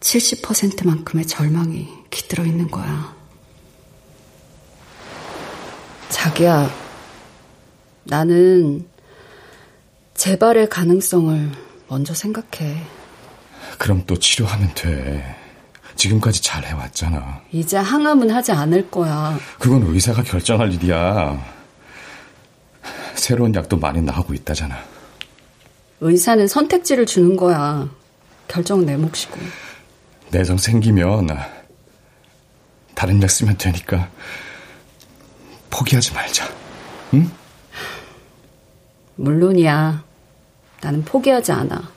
[0.00, 3.16] 70%만큼의 절망이 깃들어 있는 거야.
[6.08, 6.70] 자기야,
[8.04, 8.86] 나는
[10.18, 11.52] 재발의 가능성을
[11.86, 12.76] 먼저 생각해.
[13.78, 15.36] 그럼 또 치료하면 돼.
[15.94, 17.40] 지금까지 잘 해왔잖아.
[17.52, 19.38] 이제 항암은 하지 않을 거야.
[19.60, 21.40] 그건 의사가 결정할 일이야.
[23.14, 24.76] 새로운 약도 많이 나오고 있다잖아.
[26.00, 27.88] 의사는 선택지를 주는 거야.
[28.48, 29.38] 결정은 내 몫이고.
[30.32, 31.28] 내성 생기면
[32.96, 34.10] 다른 약 쓰면 되니까
[35.70, 36.48] 포기하지 말자.
[37.14, 37.30] 응?
[39.14, 40.07] 물론이야.
[40.80, 41.92] 나는 포기하지 않아.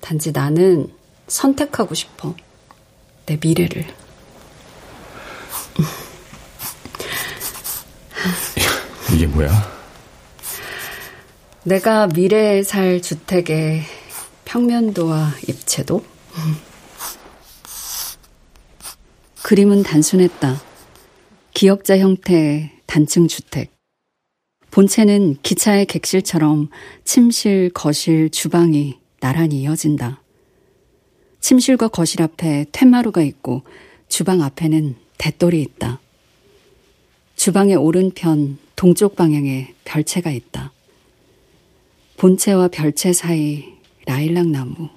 [0.00, 0.92] 단지 나는
[1.28, 2.34] 선택하고 싶어.
[3.26, 3.86] 내 미래를.
[9.14, 9.76] 이게 뭐야?
[11.64, 13.82] 내가 미래에 살 주택의
[14.44, 16.04] 평면도와 입체도?
[19.42, 20.60] 그림은 단순했다.
[21.54, 23.75] 기역자 형태의 단층 주택.
[24.70, 26.68] 본체는 기차의 객실처럼
[27.04, 30.22] 침실, 거실, 주방이 나란히 이어진다.
[31.40, 33.62] 침실과 거실 앞에 퇴마루가 있고
[34.08, 36.00] 주방 앞에는 대돌이 있다.
[37.36, 40.72] 주방의 오른편 동쪽 방향에 별채가 있다.
[42.16, 43.64] 본체와 별채 사이
[44.06, 44.88] 라일락 나무,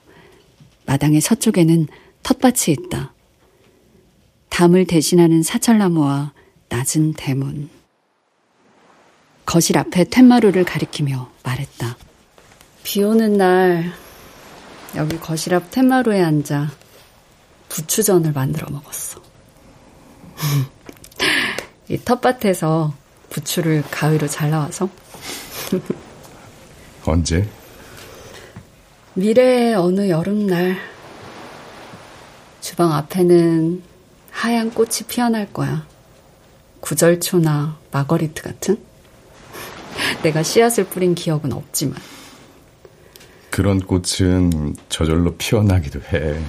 [0.86, 1.88] 마당의 서쪽에는
[2.24, 3.14] 텃밭이 있다.
[4.50, 6.34] 담을 대신하는 사철나무와
[6.70, 7.70] 낮은 대문.
[9.50, 11.98] 거실 앞에 텐마루를 가리키며 말했다.
[12.84, 13.92] 비 오는 날
[14.96, 16.70] 여기 거실 앞 텐마루에 앉아
[17.68, 19.20] 부추전을 만들어 먹었어.
[21.90, 22.94] 이 텃밭에서
[23.32, 24.88] 부추를 가위로 잘라와서
[27.08, 27.50] 언제?
[29.16, 30.78] 미래의 어느 여름날
[32.62, 33.82] 주방 앞에는
[34.30, 35.88] 하얀 꽃이 피어날 거야.
[36.82, 38.89] 구절초나 마거리트 같은?
[40.24, 41.98] 내가 씨앗을 뿌린 기억은 없지만.
[43.50, 46.40] 그런 꽃은 저절로 피어나기도 해.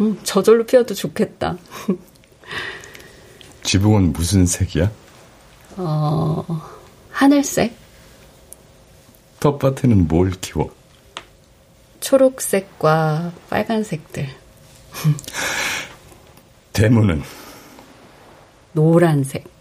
[0.00, 1.56] 응, 저절로 피어도 좋겠다.
[3.62, 4.90] 지붕은 무슨 색이야?
[5.76, 6.44] 어,
[7.10, 7.74] 하늘색?
[9.40, 10.70] 텃밭에는 뭘 키워?
[12.00, 14.28] 초록색과 빨간색들.
[16.72, 17.22] 대문은?
[18.72, 19.53] 노란색.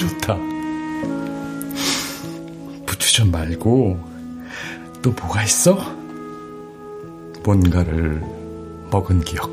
[0.00, 0.38] 좋다.
[2.86, 3.98] 부추전 말고
[5.02, 5.76] 또 뭐가 있어?
[7.44, 8.22] 뭔가를
[8.90, 9.50] 먹은 기억.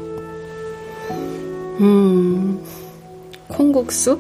[1.82, 2.64] 음,
[3.50, 4.20] 콩국수?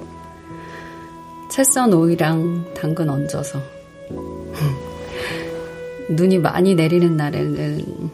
[1.49, 3.61] 채썬 오이랑 당근 얹어서.
[6.09, 8.09] 눈이 많이 내리는 날에는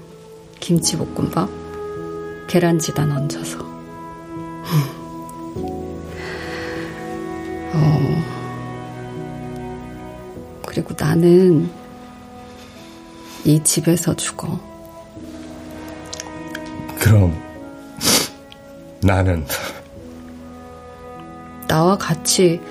[0.59, 1.49] 김치볶음밥,
[2.47, 3.57] 계란지단 얹어서.
[7.73, 8.23] 어,
[10.65, 11.69] 그리고 나는
[13.43, 14.59] 이 집에서 죽어.
[16.99, 17.37] 그럼
[19.01, 19.45] 나는
[21.67, 22.61] 나와 같이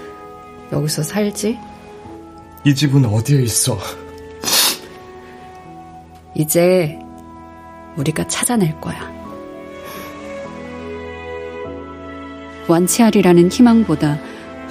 [0.70, 1.59] 여기서 살지?
[2.64, 3.78] 이 집은 어디에 있어?
[6.34, 6.98] 이제
[7.96, 9.12] 우리가 찾아낼 거야.
[12.68, 14.18] 완치하리라는 희망보다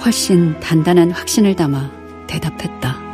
[0.04, 1.90] 훨씬 단단한 확신을 담아
[2.26, 3.11] 대답했다.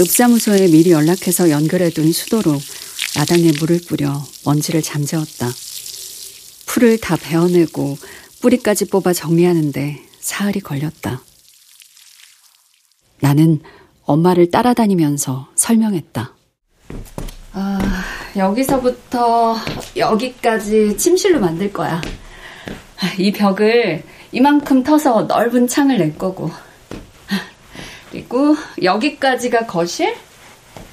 [0.00, 2.52] 읍사무소에 미리 연락해서 연결해둔 수도로
[3.16, 5.48] 마당에 물을 뿌려 먼지를 잠재웠다.
[6.66, 7.98] 풀을 다 베어내고
[8.40, 11.22] 뿌리까지 뽑아 정리하는데 사흘이 걸렸다.
[13.20, 13.60] 나는
[14.04, 16.32] 엄마를 따라다니면서 설명했다.
[17.54, 18.04] 아,
[18.36, 19.56] 여기서부터
[19.96, 22.00] 여기까지 침실로 만들 거야.
[23.18, 26.50] 이 벽을 이만큼 터서 넓은 창을 낼 거고.
[28.10, 30.16] 그리고 여기까지가 거실?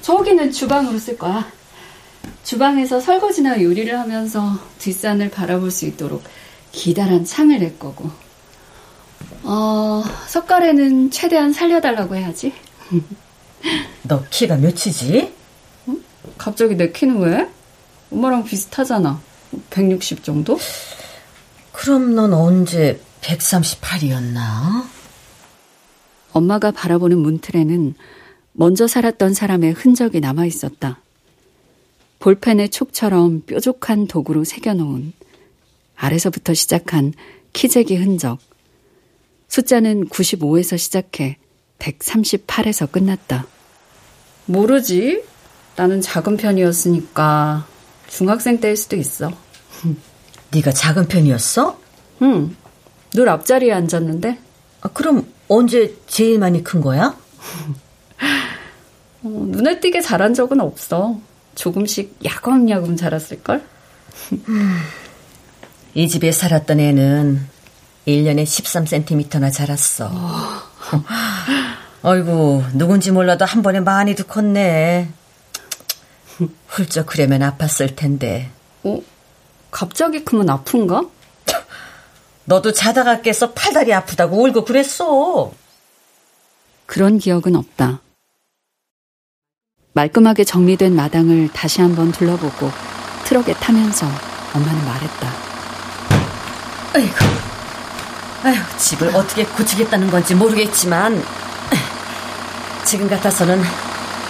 [0.02, 1.50] 저기는 주방으로 쓸 거야.
[2.44, 6.22] 주방에서 설거지나 요리를 하면서 뒷산을 바라볼 수 있도록
[6.72, 8.10] 기다란 창을 낼 거고.
[9.42, 12.52] 어, 석가래는 최대한 살려달라고 해야지.
[14.02, 15.32] 너 키가 몇이지?
[15.88, 16.02] 응?
[16.38, 17.48] 갑자기 내 키는 왜?
[18.12, 19.20] 엄마랑 비슷하잖아.
[19.70, 20.58] 160 정도?
[21.72, 24.95] 그럼 넌 언제 138이었나?
[26.36, 27.94] 엄마가 바라보는 문틀에는
[28.52, 31.00] 먼저 살았던 사람의 흔적이 남아 있었다.
[32.18, 35.14] 볼펜의 촉처럼 뾰족한 도구로 새겨놓은
[35.94, 37.14] 아래서부터 시작한
[37.54, 38.38] 키재기 흔적.
[39.48, 41.38] 숫자는 95에서 시작해
[41.78, 43.46] 138에서 끝났다.
[44.44, 45.22] 모르지.
[45.74, 47.66] 나는 작은 편이었으니까
[48.08, 49.32] 중학생 때일 수도 있어.
[50.52, 51.80] 네가 작은 편이었어?
[52.22, 52.54] 응.
[53.14, 54.38] 늘 앞자리에 앉았는데.
[54.82, 57.16] 아, 그럼 언제 제일 많이 큰 거야?
[59.22, 61.18] 어, 눈에 띄게 자란 적은 없어.
[61.54, 63.62] 조금씩 야금야금 자랐을걸?
[64.48, 64.78] 음,
[65.94, 67.46] 이 집에 살았던 애는
[68.06, 70.10] 1년에 13cm나 자랐어.
[72.02, 75.08] 아이고, 누군지 몰라도 한 번에 많이도 컸네.
[76.68, 78.50] 훌쩍 그려면 아팠을 텐데.
[78.84, 79.00] 어?
[79.70, 81.02] 갑자기 크면 아픈가?
[82.46, 85.52] 너도 자다가 깨서 팔다리 아프다고 울고 그랬어.
[86.86, 88.00] 그런 기억은 없다.
[89.92, 92.70] 말끔하게 정리된 마당을 다시 한번 둘러보고
[93.24, 94.06] 트럭에 타면서
[94.54, 95.32] 엄마는 말했다.
[96.94, 97.16] 아이고,
[98.44, 101.20] 아휴, 집을 어떻게 고치겠다는 건지 모르겠지만,
[102.84, 103.60] 지금 같아서는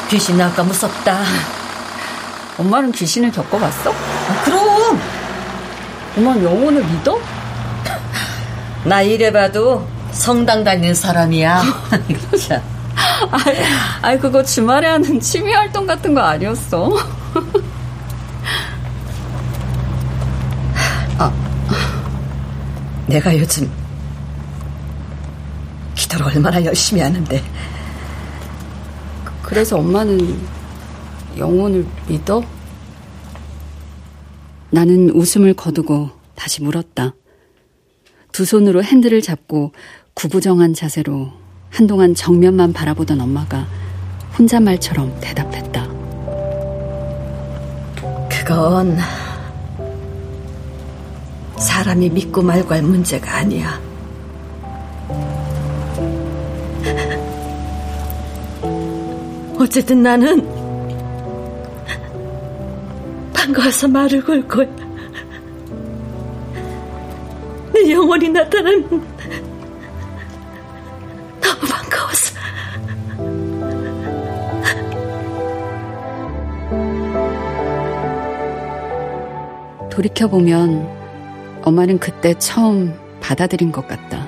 [0.08, 1.22] 귀신 나올까 무섭다.
[2.56, 3.92] 엄마는 귀신을 겪어봤어?
[3.92, 4.98] 아, 그럼!
[6.16, 7.35] 엄마는 영혼을 믿어?
[8.86, 11.62] 나 이래봐도 성당 다니는 사람이야.
[12.48, 12.62] 참.
[13.30, 13.56] 아이,
[14.00, 16.90] 아이, 그거 주말에 하는 취미 활동 같은 거 아니었어?
[21.18, 21.32] 아,
[23.08, 23.70] 내가 요즘
[25.96, 27.42] 기도를 얼마나 열심히 하는데.
[29.42, 30.38] 그래서 엄마는
[31.36, 32.42] 영혼을 믿어?
[34.70, 37.14] 나는 웃음을 거두고 다시 물었다.
[38.36, 39.72] 두 손으로 핸들을 잡고
[40.12, 41.32] 구부정한 자세로
[41.70, 43.66] 한동안 정면만 바라보던 엄마가
[44.38, 45.88] 혼잣말처럼 대답했다.
[48.28, 48.98] 그건
[51.58, 53.80] 사람이 믿고 말고 할 문제가 아니야.
[59.58, 60.46] 어쨌든 나는
[63.32, 64.85] 반가워서 말을 걸 거야.
[67.86, 68.88] 내 영혼이 나타나는
[71.40, 72.34] 너무 반가워서.
[79.88, 80.88] 돌이켜보면
[81.62, 84.26] 엄마는 그때 처음 받아들인 것 같다.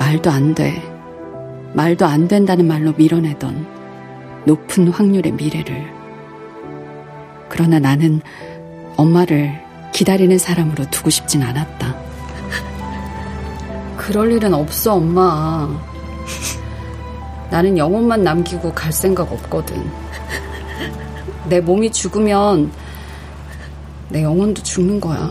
[0.00, 0.82] 말도 안 돼.
[1.72, 3.64] 말도 안 된다는 말로 밀어내던
[4.44, 5.86] 높은 확률의 미래를.
[7.48, 8.20] 그러나 나는
[8.96, 9.52] 엄마를
[9.92, 12.03] 기다리는 사람으로 두고 싶진 않았다.
[14.06, 15.66] 그럴 일은 없어, 엄마.
[17.50, 19.82] 나는 영혼만 남기고 갈 생각 없거든.
[21.48, 22.70] 내 몸이 죽으면
[24.10, 25.30] 내 영혼도 죽는 거야.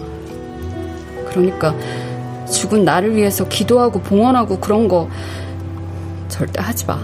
[1.29, 1.75] 그러니까
[2.51, 5.07] 죽은 나를 위해서 기도하고 봉헌하고 그런 거
[6.27, 6.95] 절대 하지 마.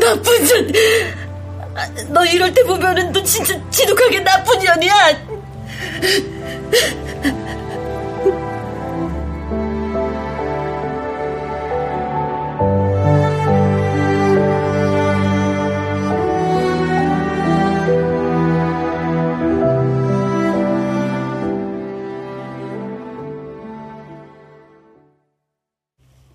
[0.00, 0.72] 나쁜 년.
[2.10, 4.94] 너 이럴 때 보면은 너 진짜 지독하게 나쁜 년이야.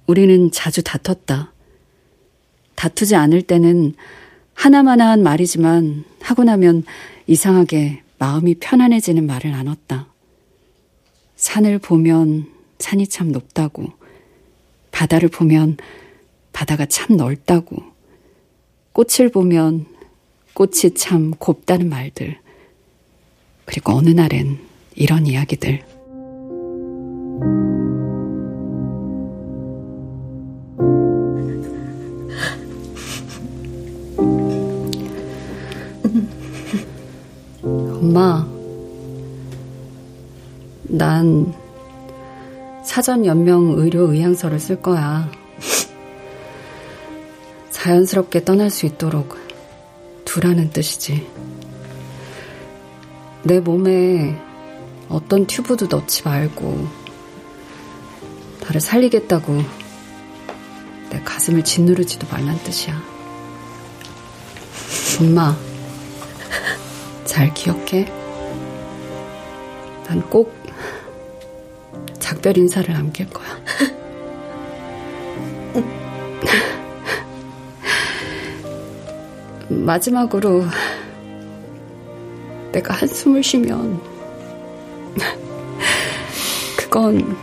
[0.08, 1.52] 우리는 자주 다퉜다.
[2.76, 3.94] 다투지 않을 때는
[4.54, 6.84] 하나마나한 말이지만 하고 나면
[7.28, 10.08] 이상하게 마음이 편안해지는 말을 나눴다.
[11.36, 13.86] 산을 보면 산이 참 높다고,
[14.92, 15.78] 바다를 보면
[16.54, 17.78] 바다가 참 넓다고,
[18.94, 19.86] 꽃을 보면
[20.54, 22.40] 꽃이 참 곱다는 말들.
[23.66, 24.60] 그리고 어느 날엔
[24.96, 25.84] 이런 이야기들.
[38.16, 38.48] 엄마,
[40.84, 41.54] 난
[42.86, 45.30] 사전 연명 의료 의향서를 쓸 거야.
[47.72, 49.38] 자연스럽게 떠날 수 있도록
[50.24, 51.28] 두라는 뜻이지.
[53.44, 54.42] 내 몸에
[55.10, 56.88] 어떤 튜브도 넣지 말고
[58.62, 59.62] 나를 살리겠다고
[61.10, 62.98] 내 가슴을 짓누르지도 말란 뜻이야.
[65.20, 65.58] 엄마,
[67.26, 68.06] 잘 기억해?
[70.06, 70.54] 난 꼭
[72.20, 73.46] 작별 인사를 남길 거야.
[79.70, 80.66] 마지막으로
[82.72, 84.00] 내가 한숨을 쉬면
[86.78, 87.36] 그건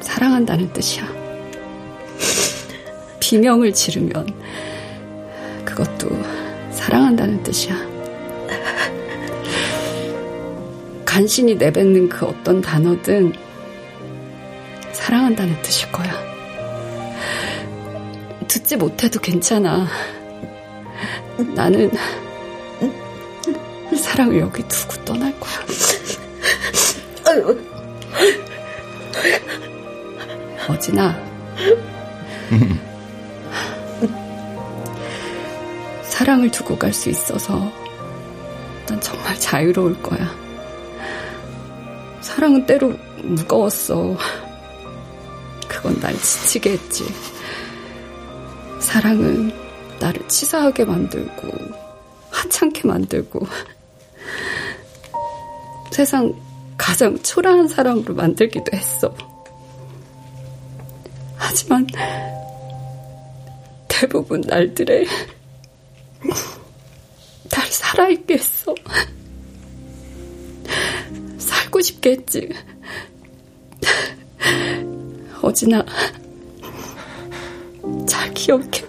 [0.00, 1.06] 사랑한다는 뜻이야.
[3.20, 4.26] 비명을 지르면
[5.64, 6.08] 그것도
[6.70, 7.93] 사랑한다는 뜻이야.
[11.14, 13.32] 간신히 내뱉는 그 어떤 단어든
[14.90, 16.12] 사랑한다는 뜻일 거야.
[18.48, 19.86] 듣지 못해도 괜찮아.
[21.54, 21.88] 나는
[23.96, 25.54] 사랑을 여기 두고 떠날 거야.
[30.68, 31.16] 어진아.
[36.02, 37.70] 사랑을 두고 갈 수 있어서
[38.88, 40.43] 난 정말 자유로울 거야.
[42.34, 44.16] 사랑은 때로 무거웠어.
[45.68, 47.04] 그건 날 지치게 했지.
[48.80, 49.52] 사랑은
[50.00, 51.48] 나를 치사하게 만들고,
[52.30, 53.46] 하찮게 만들고,
[55.92, 56.34] 세상
[56.76, 59.14] 가장 초라한 사람으로 만들기도 했어.
[61.36, 61.86] 하지만,
[63.86, 65.06] 대부분 날들에,
[67.48, 68.74] 날 살아있게 했어.
[71.74, 72.48] 살고 싶게 했지.
[75.42, 75.84] 어진아,
[78.06, 78.84] 잘 기억해.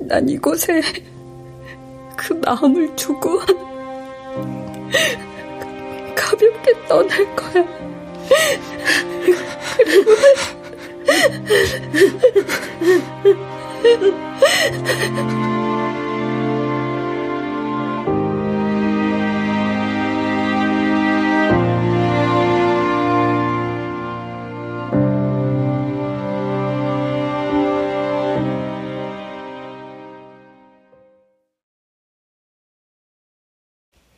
[0.00, 0.82] 난 이곳에
[2.16, 3.38] 그 마음을 두고
[6.16, 7.64] 가볍게 떠날 거야.
[13.86, 15.53] 그리고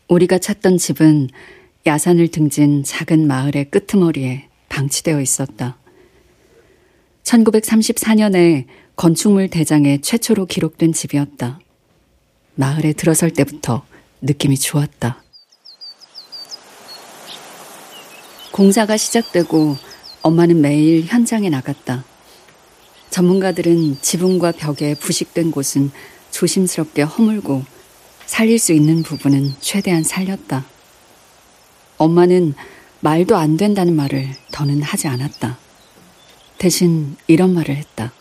[0.08, 1.28] 우리가 찾던 집은
[1.84, 5.78] 야산을 등진 작은 마을의 끄트머리에 방치되어 있었다.
[7.24, 11.58] 1934년에 건축물 대장에 최초로 기록된 집이었다.
[12.54, 13.84] 마을에 들어설 때부터
[14.20, 15.22] 느낌이 좋았다.
[18.52, 19.76] 공사가 시작되고
[20.22, 22.04] 엄마는 매일 현장에 나갔다.
[23.10, 25.90] 전문가들은 지붕과 벽에 부식된 곳은
[26.30, 27.64] 조심스럽게 허물고
[28.26, 30.64] 살릴 수 있는 부분은 최대한 살렸다.
[31.96, 32.54] 엄마는
[33.00, 35.58] 말도 안 된다는 말을 더는 하지 않았다.
[36.58, 38.12] 대신 이런 말을 했다.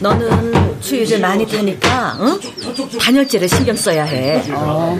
[0.00, 2.40] 너는 추위를 많이 타니까 응?
[2.98, 4.42] 단열재를 신경 써야 해.
[4.52, 4.98] 어.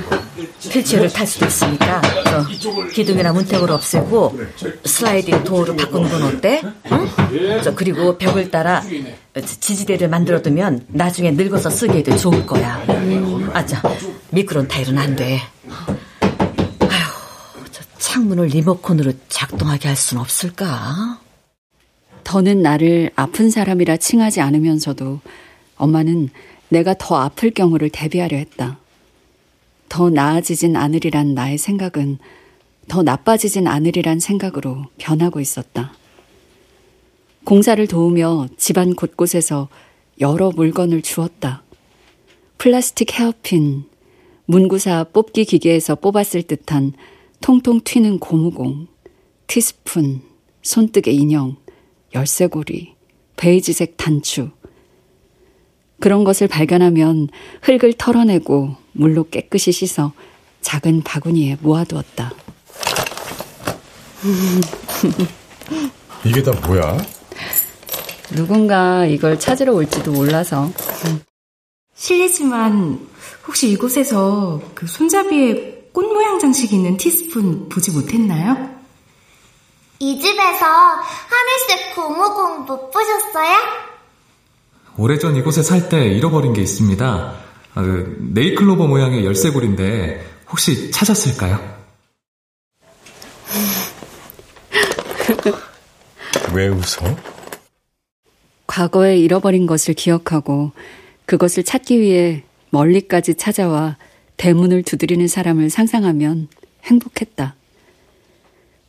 [0.60, 2.02] 휠체어를 탈 수도 있으니까
[2.60, 4.38] 저 기둥이나 문턱을 없애고
[4.84, 6.62] 슬라이딩 도어를 바꾸는 건 어때?
[6.92, 7.60] 응?
[7.64, 8.82] 저 그리고 벽을 따라
[9.42, 12.82] 지지대를 만들어두면 나중에 늙어서 쓰기에도 좋을 거야.
[13.54, 13.82] 아자
[14.30, 15.40] 미끄러운 타일은 안 돼.
[15.70, 21.18] 아휴 저 창문을 리모컨으로 작동하게 할 순 없을까?
[22.30, 25.18] 더는 나를 아픈 사람이라 칭하지 않으면서도
[25.74, 26.28] 엄마는
[26.68, 28.78] 내가 더 아플 경우를 대비하려 했다.
[29.88, 32.18] 더 나아지진 않으리란 나의 생각은
[32.86, 35.92] 더 나빠지진 않으리란 생각으로 변하고 있었다.
[37.42, 39.68] 공사를 도우며 집안 곳곳에서
[40.20, 41.64] 여러 물건을 주었다.
[42.58, 43.86] 플라스틱 헤어핀,
[44.46, 46.92] 문구사 뽑기 기계에서 뽑았을 듯한
[47.40, 48.86] 통통 튀는 고무공,
[49.48, 50.22] 티스푼,
[50.62, 51.56] 손뜨개 인형,
[52.14, 52.94] 열쇠고리,
[53.36, 54.50] 베이지색 단추.
[56.00, 57.28] 그런 것을 발견하면
[57.62, 60.12] 흙을 털어내고 물로 깨끗이 씻어
[60.60, 62.32] 작은 바구니에 모아두었다.
[66.24, 66.98] 이게 다 뭐야?
[68.34, 70.70] 누군가 이걸 찾으러 올지도 몰라서.
[71.94, 73.08] 실례지만
[73.46, 78.79] 혹시 이곳에서 그 손잡이에 꽃 모양 장식 있는 티스푼 보지 못했나요?
[80.02, 83.54] 이 집에서 하늘색 고무공 못 보셨어요?
[84.96, 87.06] 오래전 이곳에 살 때 잃어버린 게 있습니다.
[87.74, 91.60] 아, 그 네이클로버 모양의 열쇠고리인데 혹시 찾았을까요?
[96.54, 97.14] 왜 웃어?
[98.66, 100.72] 과거에 잃어버린 것을 기억하고
[101.26, 103.96] 그것을 찾기 위해 멀리까지 찾아와
[104.38, 106.48] 대문을 두드리는 사람을 상상하면
[106.84, 107.54] 행복했다.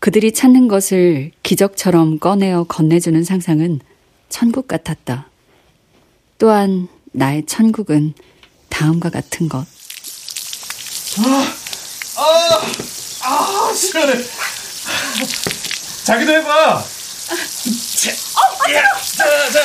[0.02, 3.80] 그들이 찾는 것을 기적처럼 꺼내어 건네주는 상상은
[4.30, 5.30] 천국 같았다.
[6.40, 8.16] 또한 나의 천국은
[8.70, 9.60] 다음과 같은 것.
[11.20, 11.54] 아,
[12.18, 12.62] 아,
[13.24, 14.14] 아, 시원해.
[16.04, 16.84] 자기도 해봐.
[18.02, 18.12] 자,
[19.18, 19.62] 자, 자.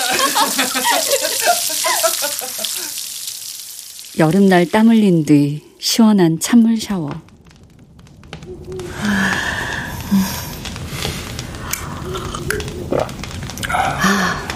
[4.19, 7.09] 여름날 땀 흘린 뒤 시원한 찬물 샤워.
[13.77, 14.49] 아,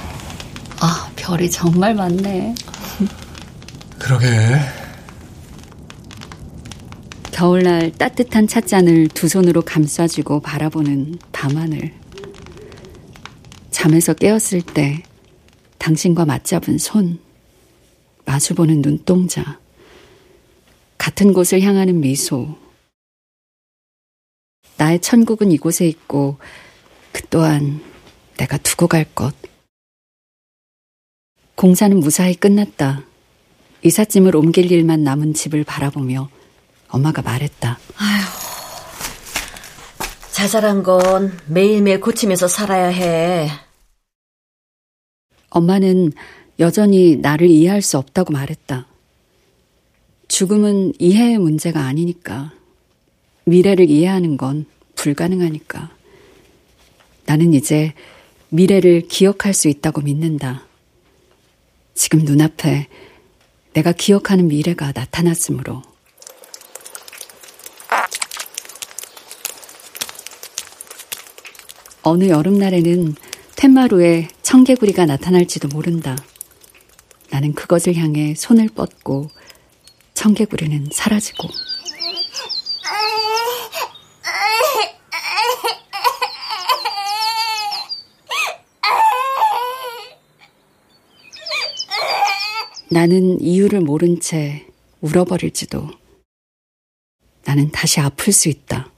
[0.81, 2.55] 아, 별이 정말 많네.
[3.99, 4.27] 그러게.
[7.31, 11.95] 겨울날 따뜻한 찻잔을 두 손으로 감싸주고 바라보는 밤하늘.
[13.71, 15.03] 잠에서 깨었을 때
[15.79, 17.18] 당신과 맞잡은 손,
[18.27, 19.59] 마주보는 눈동자,
[20.99, 22.59] 같은 곳을 향하는 미소.
[24.77, 26.39] 나의 천국은 이곳에 있고
[27.12, 27.81] 그 또한
[28.41, 29.34] 내가 두고 갈 것.
[31.57, 33.05] 공사는 무사히 끝났다.
[33.82, 36.30] 이삿짐을 옮길 일만 남은 집을 바라보며
[36.88, 37.78] 엄마가 말했다.
[37.97, 38.24] 아휴,
[40.32, 43.51] 자잘한 건 매일매일 고치면서 살아야 해.
[45.51, 46.12] 엄마는
[46.61, 48.86] 여전히 나를 이해할 수 없다고 말했다.
[50.28, 52.53] 죽음은 이해의 문제가 아니니까.
[53.45, 54.64] 미래를 이해하는 건
[54.95, 55.91] 불가능하니까.
[57.26, 57.93] 나는 이제
[58.51, 60.66] 미래를 기억할 수 있다고 믿는다.
[61.94, 62.88] 지금 눈앞에
[63.72, 65.82] 내가 기억하는 미래가 나타났으므로.
[72.03, 73.14] 어느 여름날에는
[73.57, 76.16] 텐마루에 청개구리가 나타날지도 모른다.
[77.30, 79.30] 나는 그것을 향해 손을 뻗고
[80.14, 81.48] 청개구리는 사라지고.
[92.93, 94.66] 나는 이유를 모른 채
[95.01, 95.86] 울어버릴지도.
[97.45, 98.91] 나는 다시 아플 수 있다.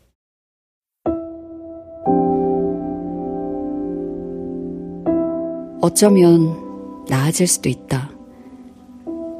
[5.82, 6.57] 어쩌면
[7.07, 8.11] 나아질 수도 있다.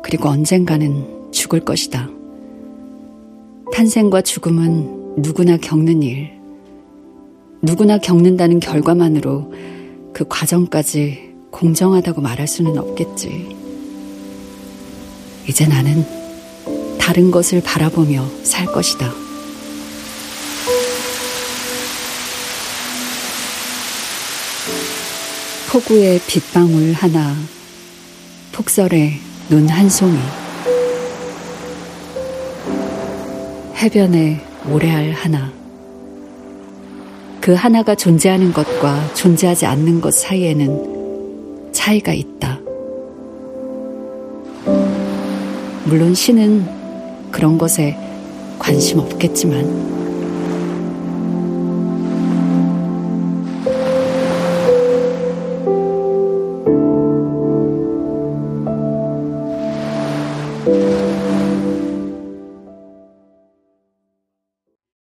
[0.03, 2.11] 그리고 언젠가는 죽을 것이다.
[3.73, 6.31] 탄생과 죽음은 누구나 겪는 일.
[7.63, 9.51] 누구나 겪는다는 결과만으로
[10.13, 13.62] 그 과정까지 공정하다고 말할 수는 없겠지.
[15.47, 16.07] 이제 나는
[16.99, 19.13] 다른 것을 바라보며 살 것이다.
[25.71, 27.35] 폭우에 빗방울 하나,
[28.53, 29.15] 폭설에
[29.49, 30.19] 눈한 송이,
[33.77, 35.51] 해변에 모래알 하나.
[37.41, 42.52] 그 하나가 존재하는 것과 존재하지 않는 것 사이에는 차이가 있다.
[45.93, 46.67] 물론 신은
[47.31, 47.95] 그런 것에
[48.59, 50.02] 관심 없겠지만.